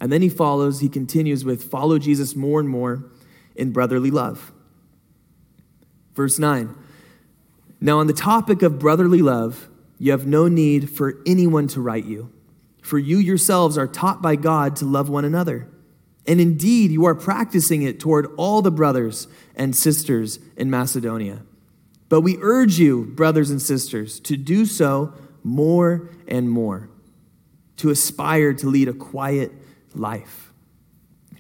[0.00, 3.10] And then he follows, he continues with follow Jesus more and more
[3.54, 4.52] in brotherly love.
[6.14, 6.74] Verse 9.
[7.80, 9.68] Now, on the topic of brotherly love,
[9.98, 12.32] you have no need for anyone to write you,
[12.82, 15.68] for you yourselves are taught by God to love one another.
[16.26, 21.42] And indeed, you are practicing it toward all the brothers and sisters in Macedonia.
[22.08, 26.90] But we urge you, brothers and sisters, to do so more and more,
[27.76, 29.52] to aspire to lead a quiet
[29.94, 30.52] life,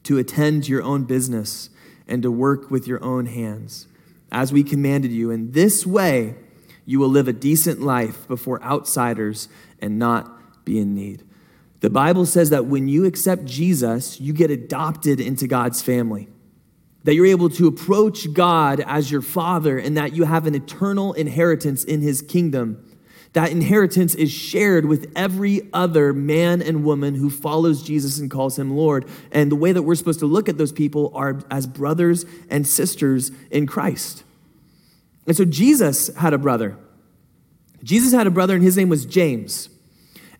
[0.04, 1.70] to attend to your own business,
[2.06, 3.86] and to work with your own hands,
[4.32, 5.30] as we commanded you.
[5.30, 6.36] In this way,
[6.84, 9.48] you will live a decent life before outsiders
[9.80, 11.24] and not be in need.
[11.80, 16.28] The Bible says that when you accept Jesus, you get adopted into God's family.
[17.04, 21.14] That you're able to approach God as your father and that you have an eternal
[21.14, 22.84] inheritance in his kingdom
[23.32, 28.58] That inheritance is shared with every other man and woman who follows Jesus and calls
[28.58, 29.06] him Lord.
[29.30, 32.66] And the way that we're supposed to look at those people are as brothers and
[32.66, 34.24] sisters in Christ.
[35.26, 36.76] And so Jesus had a brother.
[37.84, 39.68] Jesus had a brother, and his name was James.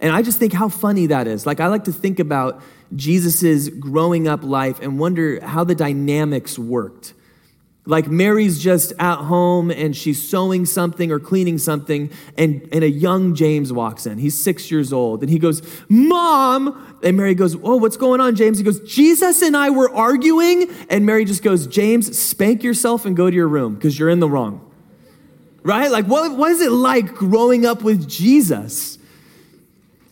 [0.01, 1.47] And I just think how funny that is.
[1.47, 2.63] Like, I like to think about
[2.97, 7.15] Jesus's growing up life and wonder how the dynamics worked.
[7.87, 12.91] Like Mary's just at home and she's sewing something or cleaning something, and, and a
[12.91, 14.19] young James walks in.
[14.19, 16.99] He's six years old, and he goes, Mom!
[17.03, 18.59] And Mary goes, Oh, what's going on, James?
[18.59, 20.71] He goes, Jesus and I were arguing.
[20.91, 24.21] And Mary just goes, James, spank yourself and go to your room because you're in
[24.21, 24.65] the wrong.
[25.63, 25.91] Right?
[25.91, 28.99] Like, what, what is it like growing up with Jesus?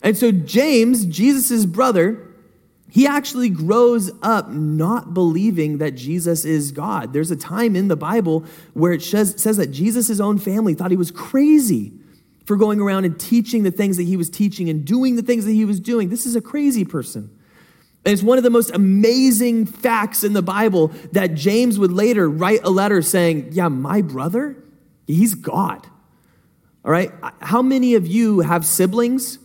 [0.01, 2.25] And so, James, Jesus' brother,
[2.89, 7.13] he actually grows up not believing that Jesus is God.
[7.13, 10.89] There's a time in the Bible where it says, says that Jesus' own family thought
[10.89, 11.93] he was crazy
[12.45, 15.45] for going around and teaching the things that he was teaching and doing the things
[15.45, 16.09] that he was doing.
[16.09, 17.29] This is a crazy person.
[18.05, 22.27] And it's one of the most amazing facts in the Bible that James would later
[22.27, 24.55] write a letter saying, Yeah, my brother,
[25.05, 25.85] he's God.
[26.83, 27.11] All right?
[27.41, 29.37] How many of you have siblings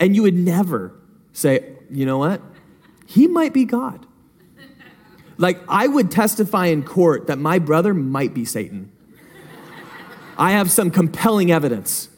[0.00, 0.92] and you would never
[1.32, 2.40] say, You know what?
[3.08, 4.06] he might be God.
[5.38, 8.92] Like, I would testify in court that my brother might be Satan.
[10.36, 12.10] I have some compelling evidence,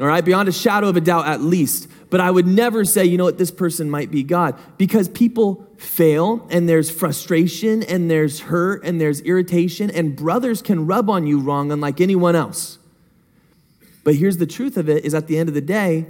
[0.00, 1.88] all right, beyond a shadow of a doubt at least.
[2.10, 5.68] But I would never say, you know what, this person might be God because people
[5.78, 11.28] fail and there's frustration and there's hurt and there's irritation, and brothers can rub on
[11.28, 12.78] you wrong unlike anyone else.
[14.02, 16.06] But here's the truth of it is at the end of the day,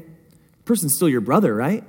[0.64, 1.84] person's still your brother, right?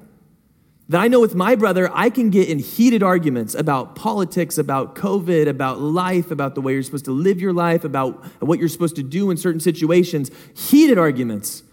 [0.90, 4.96] That I know with my brother, I can get in heated arguments about politics, about
[4.96, 8.68] COVID, about life, about the way you're supposed to live your life, about what you're
[8.68, 10.30] supposed to do in certain situations.
[10.56, 11.64] Heated arguments.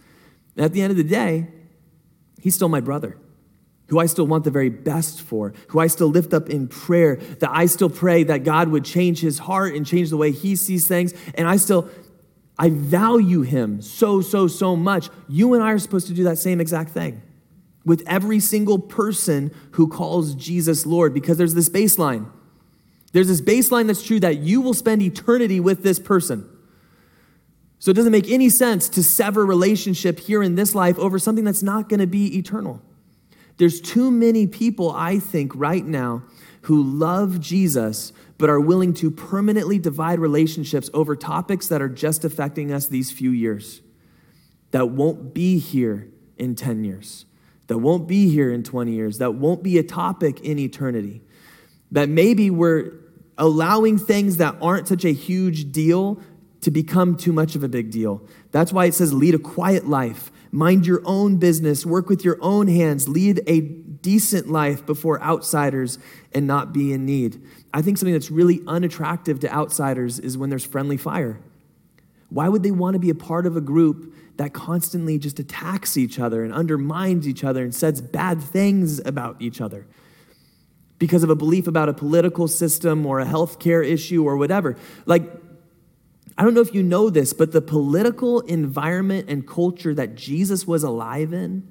[0.56, 1.48] And at the end of the day,
[2.40, 3.16] he's still my brother,
[3.88, 7.16] who I still want the very best for, who I still lift up in prayer,
[7.16, 10.54] that I still pray that God would change his heart and change the way he
[10.54, 11.14] sees things.
[11.34, 11.90] And I still,
[12.60, 15.08] I value him so, so, so much.
[15.30, 17.22] You and I are supposed to do that same exact thing
[17.86, 22.30] with every single person who calls Jesus Lord because there's this baseline.
[23.14, 26.46] There's this baseline that's true that you will spend eternity with this person.
[27.78, 31.44] So it doesn't make any sense to sever relationship here in this life over something
[31.44, 32.82] that's not going to be eternal.
[33.56, 36.24] There's too many people, I think, right now
[36.62, 42.24] who love Jesus but are willing to permanently divide relationships over topics that are just
[42.24, 43.82] affecting us these few years,
[44.72, 47.26] that won't be here in 10 years
[47.70, 51.22] that won't be here in 20 years, that won't be a topic in eternity.
[51.92, 52.94] That maybe we're
[53.38, 56.20] allowing things that aren't such a huge deal
[56.62, 58.26] to become too much of a big deal.
[58.50, 62.38] That's why it says lead a quiet life, mind your own business, work with your
[62.40, 63.60] own hands, lead a
[64.02, 65.98] decent life before outsiders
[66.32, 67.42] and not be in need.
[67.72, 71.38] I think something that's really unattractive to outsiders is when there's friendly fire.
[72.28, 75.96] Why would they want to be a part of a group that constantly just attacks
[75.96, 79.86] each other and undermines each other and says bad things about each other
[80.98, 84.76] because of a belief about a political system or a healthcare issue or whatever.
[85.06, 85.24] Like,
[86.38, 90.66] I don't know if you know this, but the political environment and culture that Jesus
[90.66, 91.66] was alive in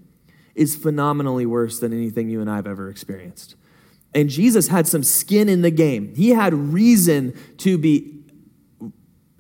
[0.60, 3.56] is phenomenally worse than anything you and I have ever experienced.
[4.14, 6.14] And Jesus had some skin in the game.
[6.16, 8.24] He had reason to be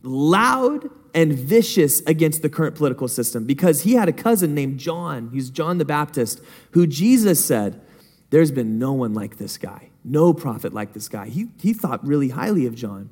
[0.01, 5.29] loud and vicious against the current political system because he had a cousin named John,
[5.33, 6.39] he's John the Baptist,
[6.71, 7.81] who Jesus said,
[8.29, 11.27] There's been no one like this guy, no prophet like this guy.
[11.27, 13.09] He, he thought really highly of John.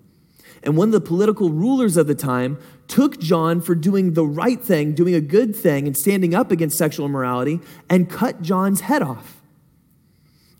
[0.63, 4.61] And one of the political rulers of the time took John for doing the right
[4.61, 9.01] thing, doing a good thing, and standing up against sexual immorality, and cut John's head
[9.01, 9.41] off.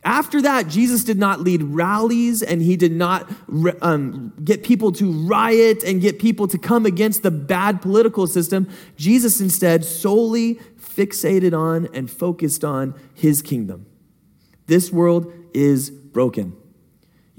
[0.08, 3.30] After that, Jesus did not lead rallies and he did not
[3.82, 8.70] um, get people to riot and get people to come against the bad political system.
[8.96, 13.86] Jesus instead solely fixated on and focused on his kingdom.
[14.68, 16.56] This world is broken.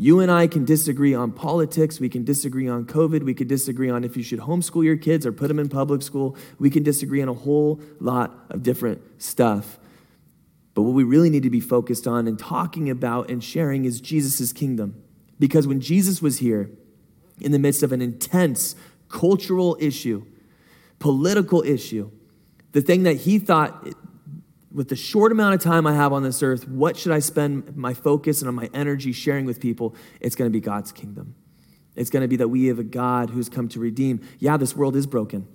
[0.01, 1.99] You and I can disagree on politics.
[1.99, 3.25] We can disagree on COVID.
[3.25, 6.03] We could disagree on if you should homeschool your kids or put them in public
[6.03, 6.37] school.
[6.61, 9.77] We can disagree on a whole lot of different stuff.
[10.75, 14.01] But what we really need to be focused on and talking about and sharing is
[14.01, 15.03] Jesus' kingdom.
[15.41, 16.70] Because when Jesus was here,
[17.41, 18.77] in the midst of an intense
[19.09, 20.25] cultural issue,
[21.01, 22.11] political issue,
[22.70, 23.89] the thing that he thought,
[24.73, 27.77] with the short amount of time I have on this earth, what should I spend
[27.77, 29.95] my focus and my energy sharing with people?
[30.21, 31.35] It's going to be God's kingdom.
[31.97, 34.21] It's going to be that we have a God who's come to redeem.
[34.39, 35.49] Yeah, this world is broken.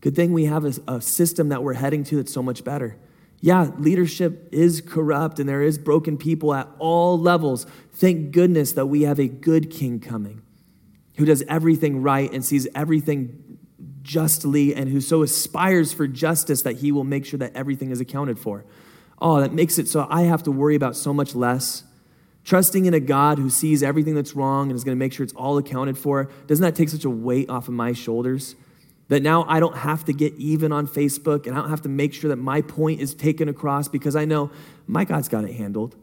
[0.00, 2.96] Good thing we have a, a system that we're heading to that's so much better.
[3.40, 7.66] Yeah, leadership is corrupt and there is broken people at all levels.
[7.92, 10.42] Thank goodness that we have a good king coming
[11.16, 13.47] who does everything right and sees everything
[14.08, 18.00] justly and who so aspires for justice that he will make sure that everything is
[18.00, 18.64] accounted for.
[19.20, 21.84] Oh, that makes it so I have to worry about so much less.
[22.42, 25.24] Trusting in a God who sees everything that's wrong and is going to make sure
[25.24, 28.56] it's all accounted for, doesn't that take such a weight off of my shoulders?
[29.08, 31.90] That now I don't have to get even on Facebook and I don't have to
[31.90, 34.50] make sure that my point is taken across because I know
[34.86, 35.94] my God's got it handled.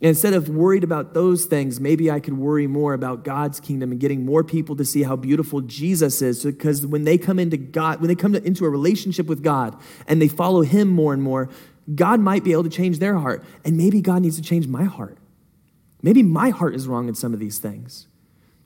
[0.00, 4.00] Instead of worried about those things, maybe I could worry more about God's kingdom and
[4.00, 6.44] getting more people to see how beautiful Jesus is.
[6.44, 9.74] Because when they come into God, when they come to, into a relationship with God
[10.06, 11.48] and they follow Him more and more,
[11.94, 13.42] God might be able to change their heart.
[13.64, 15.16] And maybe God needs to change my heart.
[16.02, 18.06] Maybe my heart is wrong in some of these things.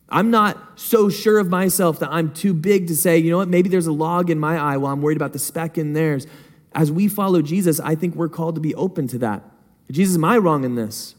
[0.09, 3.49] I'm not so sure of myself that I'm too big to say, you know what,
[3.49, 6.27] maybe there's a log in my eye while I'm worried about the speck in theirs.
[6.73, 9.45] As we follow Jesus, I think we're called to be open to that.
[9.93, 11.15] Jesus, am I wrong in this?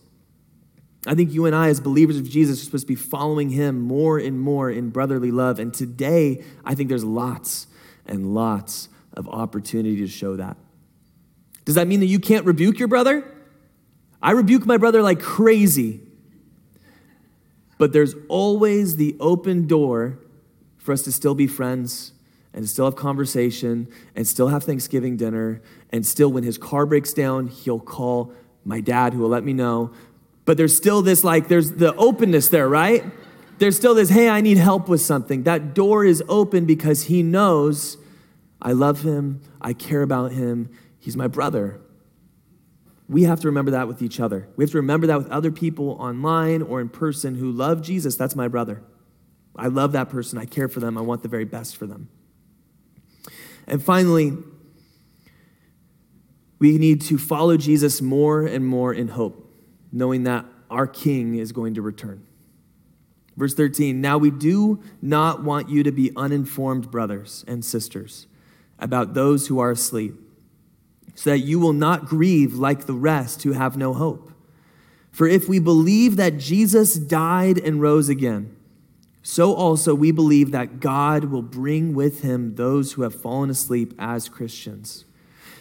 [1.07, 3.79] I think you and I, as believers of Jesus, are supposed to be following him
[3.79, 5.57] more and more in brotherly love.
[5.57, 7.67] And today, I think there's lots
[8.05, 10.57] and lots of opportunity to show that.
[11.65, 13.25] Does that mean that you can't rebuke your brother?
[14.21, 16.01] I rebuke my brother like crazy.
[17.79, 20.19] But there's always the open door
[20.77, 22.11] for us to still be friends
[22.53, 25.61] and still have conversation and still have Thanksgiving dinner.
[25.91, 28.33] And still, when his car breaks down, he'll call
[28.63, 29.91] my dad who will let me know.
[30.45, 33.03] But there's still this, like, there's the openness there, right?
[33.59, 35.43] There's still this, hey, I need help with something.
[35.43, 37.97] That door is open because he knows
[38.61, 40.69] I love him, I care about him,
[40.99, 41.81] he's my brother.
[43.09, 44.47] We have to remember that with each other.
[44.55, 48.15] We have to remember that with other people online or in person who love Jesus.
[48.15, 48.83] That's my brother.
[49.55, 50.39] I love that person.
[50.39, 50.97] I care for them.
[50.97, 52.07] I want the very best for them.
[53.67, 54.37] And finally,
[56.57, 59.50] we need to follow Jesus more and more in hope,
[59.91, 62.25] knowing that our King is going to return.
[63.37, 68.27] Verse 13 Now we do not want you to be uninformed, brothers and sisters,
[68.79, 70.15] about those who are asleep
[71.15, 74.31] so that you will not grieve like the rest who have no hope.
[75.11, 78.55] For if we believe that Jesus died and rose again,
[79.21, 83.93] so also we believe that God will bring with him those who have fallen asleep
[83.99, 85.05] as Christians.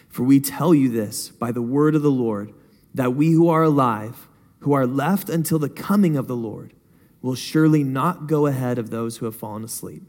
[0.08, 2.54] For we tell you this by the word of the Lord,
[2.94, 4.28] that we who are alive,
[4.60, 6.74] who are left until the coming of the Lord,
[7.22, 10.02] will surely not go ahead of those who have fallen asleep.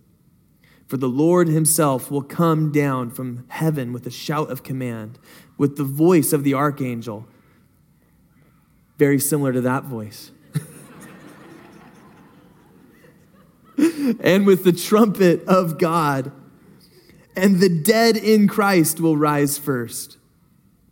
[0.87, 5.17] For the Lord himself will come down from heaven with a shout of command,
[5.57, 7.25] with the voice of the archangel.
[8.97, 10.31] Very similar to that voice.
[14.19, 16.31] and with the trumpet of God.
[17.35, 20.17] And the dead in Christ will rise first.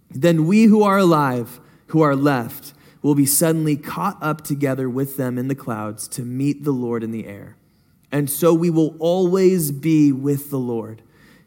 [0.10, 1.60] Then we who are alive,
[1.90, 6.22] who are left, will be suddenly caught up together with them in the clouds to
[6.24, 7.56] meet the Lord in the air
[8.12, 11.02] and so we will always be with the Lord.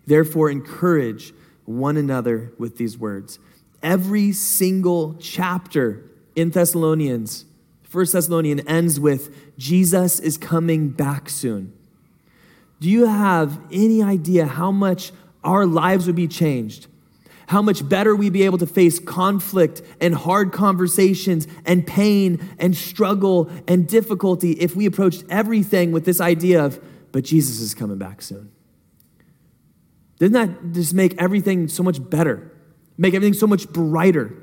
[0.06, 1.32] Therefore, encourage
[1.64, 3.38] one another with these words.
[3.82, 6.04] Every single chapter
[6.36, 7.44] in Thessalonians,
[7.82, 11.72] First Thessalonian ends with Jesus is coming back soon.
[12.80, 15.12] Do you have any idea how much
[15.44, 16.86] our lives would be changed
[17.46, 22.76] how much better we'd be able to face conflict and hard conversations and pain and
[22.76, 26.82] struggle and difficulty if we approached everything with this idea of,
[27.12, 28.50] but Jesus is coming back soon.
[30.18, 32.52] Doesn't that just make everything so much better?
[32.96, 34.34] Make everything so much brighter?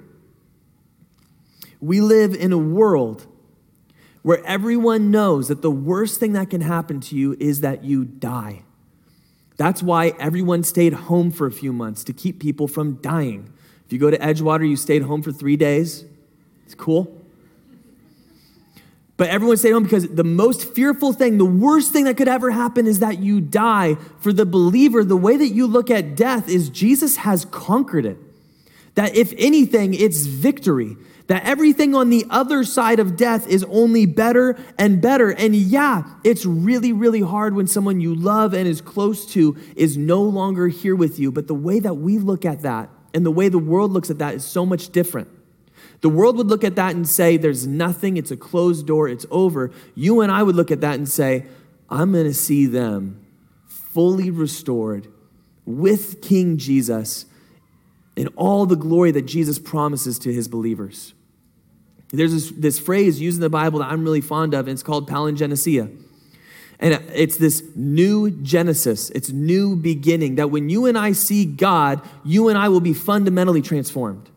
[1.79, 3.25] We live in a world
[4.21, 8.03] where everyone knows that the worst thing that can happen to you is that you
[8.03, 8.63] die.
[9.59, 13.51] That's why everyone stayed home for a few months to keep people from dying.
[13.85, 16.05] If you go to Edgewater, you stayed home for three days.
[16.65, 17.13] It's cool.
[19.17, 22.51] But everyone stayed home because the most fearful thing, the worst thing that could ever
[22.51, 23.95] happen is that you die.
[24.21, 28.17] For the believer, the way that you look at death is Jesus has conquered it.
[28.99, 30.97] That if anything, it's victory
[31.27, 35.29] that everything on the other side of death is only better and better.
[35.29, 39.95] And yeah, it's really, really hard when someone you love and is close to is
[39.95, 41.31] no longer here with you.
[41.31, 44.17] But the way that we look at that and the way the world looks at
[44.17, 45.29] that is so much different.
[46.01, 49.25] The world would look at that and say, There's nothing, it's a closed door, it's
[49.31, 49.71] over.
[49.95, 51.45] You and I would look at that and say,
[51.89, 53.25] I'm to see them
[53.65, 55.07] fully restored
[55.65, 57.25] with King Jesus
[58.19, 61.13] in all the glory that Jesus promises to his believers.
[62.11, 64.83] There's this, this phrase used in the Bible that I'm really fond of, and it's
[64.83, 65.89] called palingenesia.
[66.81, 72.01] And it's this new Genesis, it's new beginning that when you and I see God,
[72.25, 74.29] you and I will be fundamentally transformed.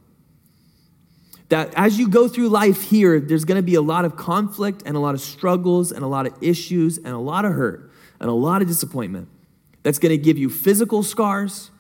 [1.49, 4.97] That as you go through life here, there's to be a lot of conflict and
[4.97, 8.30] a lot of struggles and a lot of issues and a lot of hurt and
[8.30, 9.26] a lot of disappointment.
[9.83, 11.71] That's to give you physical scars,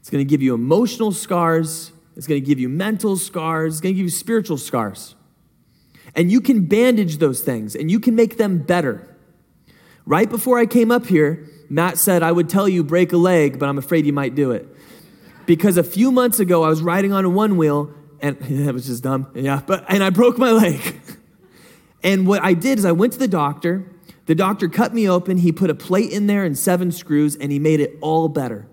[0.00, 3.80] it's going to give you emotional scars, it's going to give you mental scars, it's
[3.80, 5.14] going to give you spiritual scars.
[6.14, 9.06] And you can bandage those things and you can make them better.
[10.06, 13.58] Right before I came up here, Matt said, I would tell you break a leg,
[13.58, 14.66] but I'm afraid you might do it.
[15.46, 18.86] Because a few months ago, I was riding on a one wheel, and that was
[18.86, 21.00] just dumb, yeah, but, and I broke my leg.
[22.02, 23.86] and what I did is I went to the doctor.
[24.26, 25.38] The doctor cut me open.
[25.38, 28.66] He put a plate in there and seven screws, and he made it all better.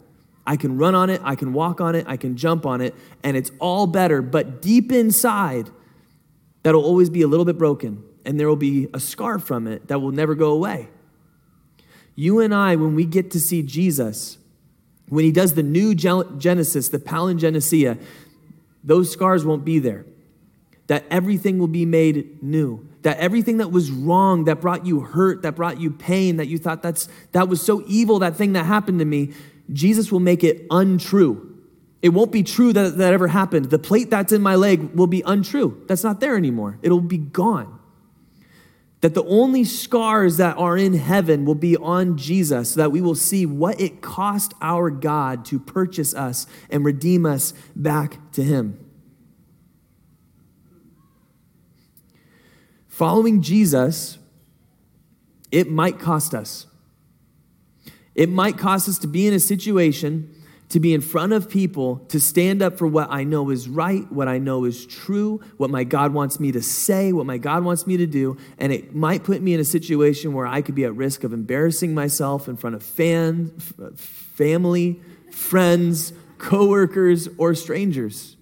[0.48, 2.96] I can run on it, I can walk on it, I can jump on it,
[3.22, 4.22] and it's all better.
[4.22, 5.70] But deep inside,
[6.64, 9.90] that'll always be a little bit broken, and there will be a scar from it
[9.90, 10.88] that will never go away.
[12.16, 14.38] You and I, when we get to see Jesus,
[15.10, 18.00] when he does the new Genesis, the palingenesia,
[18.84, 20.06] those scars won't be there.
[20.88, 22.88] That everything will be made new.
[23.02, 26.58] That everything that was wrong, that brought you hurt, that brought you pain, that you
[26.58, 29.34] thought that's that was so evil, that thing that happened to me,
[29.72, 31.56] Jesus will make it untrue.
[32.02, 33.66] It won't be true that that ever happened.
[33.66, 35.84] The plate that's in my leg will be untrue.
[35.88, 36.78] That's not there anymore.
[36.82, 37.78] It'll be gone
[39.02, 43.02] that the only scars that are in heaven will be on Jesus, so that we
[43.02, 48.44] will see what it cost our God to purchase us and redeem us back to
[48.44, 48.84] Him.
[52.88, 54.18] Following Jesus,
[55.52, 56.66] it might cost us.
[58.18, 60.34] It might cost us to be in a situation
[60.70, 64.10] to be in front of people, to stand up for what I know is right,
[64.12, 67.64] what I know is true, what my God wants me to say, what my God
[67.64, 68.38] wants me to do.
[68.58, 71.32] And it might put me in a situation where I could be at risk of
[71.32, 75.00] embarrassing myself in front of fans, family,
[75.32, 78.36] friends, coworkers, or strangers.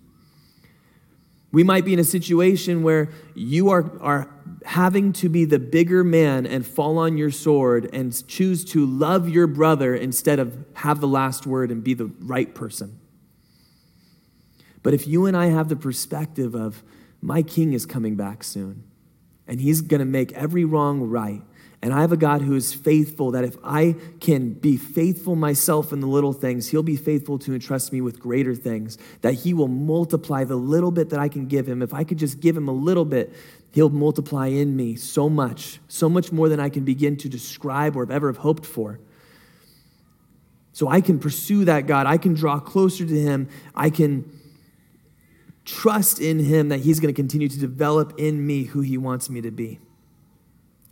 [1.51, 4.30] We might be in a situation where you are, are
[4.66, 9.30] having to be the bigger man and fall on your sword and choose to love
[9.30, 12.99] your brother instead of have the last word and be the right person.
[14.82, 16.84] But if you and I have the perspective of,
[17.22, 18.84] my king is coming back soon,
[19.47, 21.41] and he's going to make every wrong right,
[21.86, 25.93] and I have a God who is faithful, that if I can be faithful myself
[25.93, 29.53] in the little things, He'll be faithful to entrust me with greater things, that He
[29.53, 31.84] will multiply the little bit that I can give Him.
[31.84, 33.34] If I could just give Him a little bit,
[33.76, 37.97] He'll multiply in me so much, so much more than I can begin to describe
[37.97, 39.01] or have ever have hoped for.
[40.71, 42.07] So I can pursue that God.
[42.07, 43.49] I can draw closer to Him.
[43.76, 44.32] I can
[45.65, 49.30] trust in Him that He's going to continue to develop in me who He wants
[49.30, 49.82] me to be.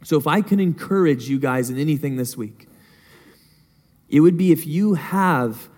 [0.04, 2.68] So, if I can encourage you guys in anything this week,
[4.10, 5.70] it would be if you have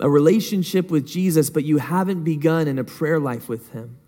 [0.00, 3.98] a relationship with Jesus, but you haven't begun in a prayer life with Him,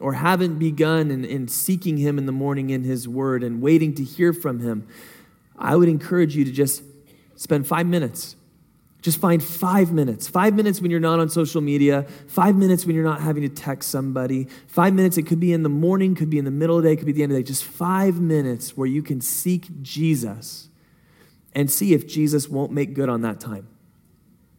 [0.00, 3.94] or haven't begun in, in seeking Him in the morning in His Word and waiting
[3.94, 4.86] to hear from Him,
[5.58, 6.82] I would encourage you to just
[7.36, 8.36] spend five minutes
[9.04, 10.28] just find five minutes.
[10.28, 12.06] Five minutes when you're not on social media.
[12.26, 14.48] Five minutes when you're not having to text somebody.
[14.66, 16.88] Five minutes, it could be in the morning, could be in the middle of the
[16.88, 17.46] day, could be the end of the day.
[17.46, 20.70] Just five minutes where you can seek Jesus
[21.54, 23.68] and see if Jesus won't make good on that time.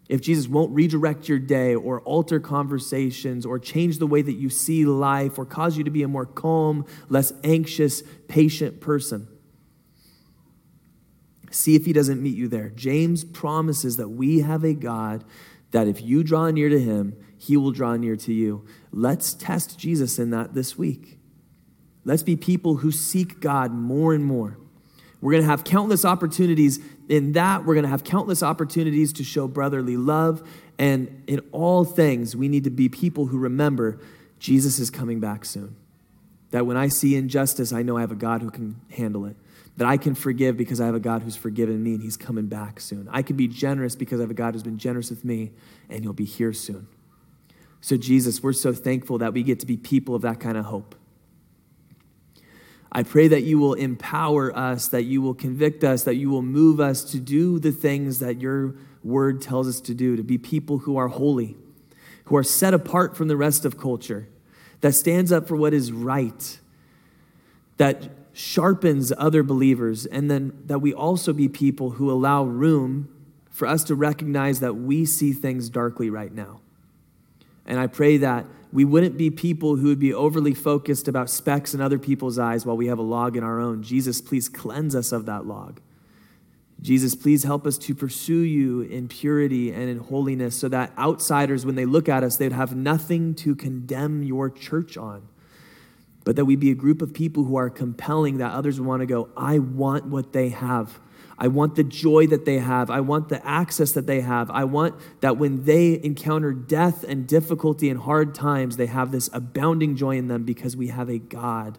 [0.08, 4.50] If Jesus won't redirect your day or alter conversations or change the way that you
[4.50, 9.28] see life or cause you to be a more calm, less anxious, patient person.
[11.50, 12.70] See if he doesn't meet you there.
[12.70, 15.24] James promises that we have a God
[15.72, 18.66] that if you draw near to him, he will draw near to you.
[18.92, 21.20] Let's test Jesus in that this week.
[22.04, 24.58] Let's be people who seek God more and more.
[25.22, 26.80] We're going to have countless opportunities
[27.10, 27.66] in that.
[27.66, 30.48] We're going to have countless opportunities to show brotherly love.
[30.78, 34.00] And in all things, we need to be people who remember
[34.40, 35.76] Jesus is coming back soon.
[36.52, 39.36] That when I see injustice, I know I have a God who can handle it
[39.78, 42.48] that I can forgive because I have a God who's forgiven me and he's coming
[42.48, 43.10] back soon.
[43.12, 45.52] I can be generous because I have a God who's been generous with me
[45.90, 46.88] and he'll be here soon.
[47.82, 50.66] So, Jesus, we're so thankful that we get to be people of that kind of
[50.66, 50.96] hope.
[52.96, 56.42] I pray that you will empower us, that you will convict us, that you will
[56.42, 60.38] move us to do the things that your word tells us to do, to be
[60.38, 61.58] people who are holy,
[62.24, 64.30] who are set apart from the rest of culture,
[64.80, 66.58] that stands up for what is right,
[67.76, 73.10] that sharpens other believers, and then that we also be people who allow room
[73.50, 76.62] for us to recognize that we see things darkly right now.
[77.66, 78.46] And I pray that
[78.76, 82.66] we wouldn't be people who would be overly focused about specks in other people's eyes
[82.66, 83.82] while we have a log in our own.
[83.82, 85.80] Jesus, please cleanse us of that log.
[86.82, 91.66] Jesus, please help us to pursue you in purity and in holiness so that outsiders,
[91.66, 95.26] when they look at us, they'd have nothing to condemn your church on.
[96.26, 99.06] But that we be a group of people who are compelling that others want to
[99.06, 101.00] go, I want what they have.
[101.38, 102.90] I want the joy that they have.
[102.90, 104.50] I want the access that they have.
[104.52, 109.30] I want that when they encounter death and difficulty and hard times, they have this
[109.34, 111.78] abounding joy in them because we have a God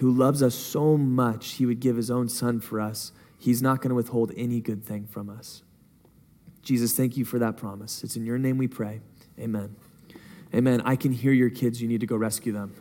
[0.00, 3.12] who loves us so much, he would give his own son for us.
[3.38, 5.62] He's not going to withhold any good thing from us.
[6.62, 8.02] Jesus, thank you for that promise.
[8.02, 9.00] It's in your name we pray.
[9.38, 9.76] Amen.
[10.54, 10.80] Amen.
[10.86, 11.82] I can hear your kids.
[11.82, 12.74] You need to go rescue them.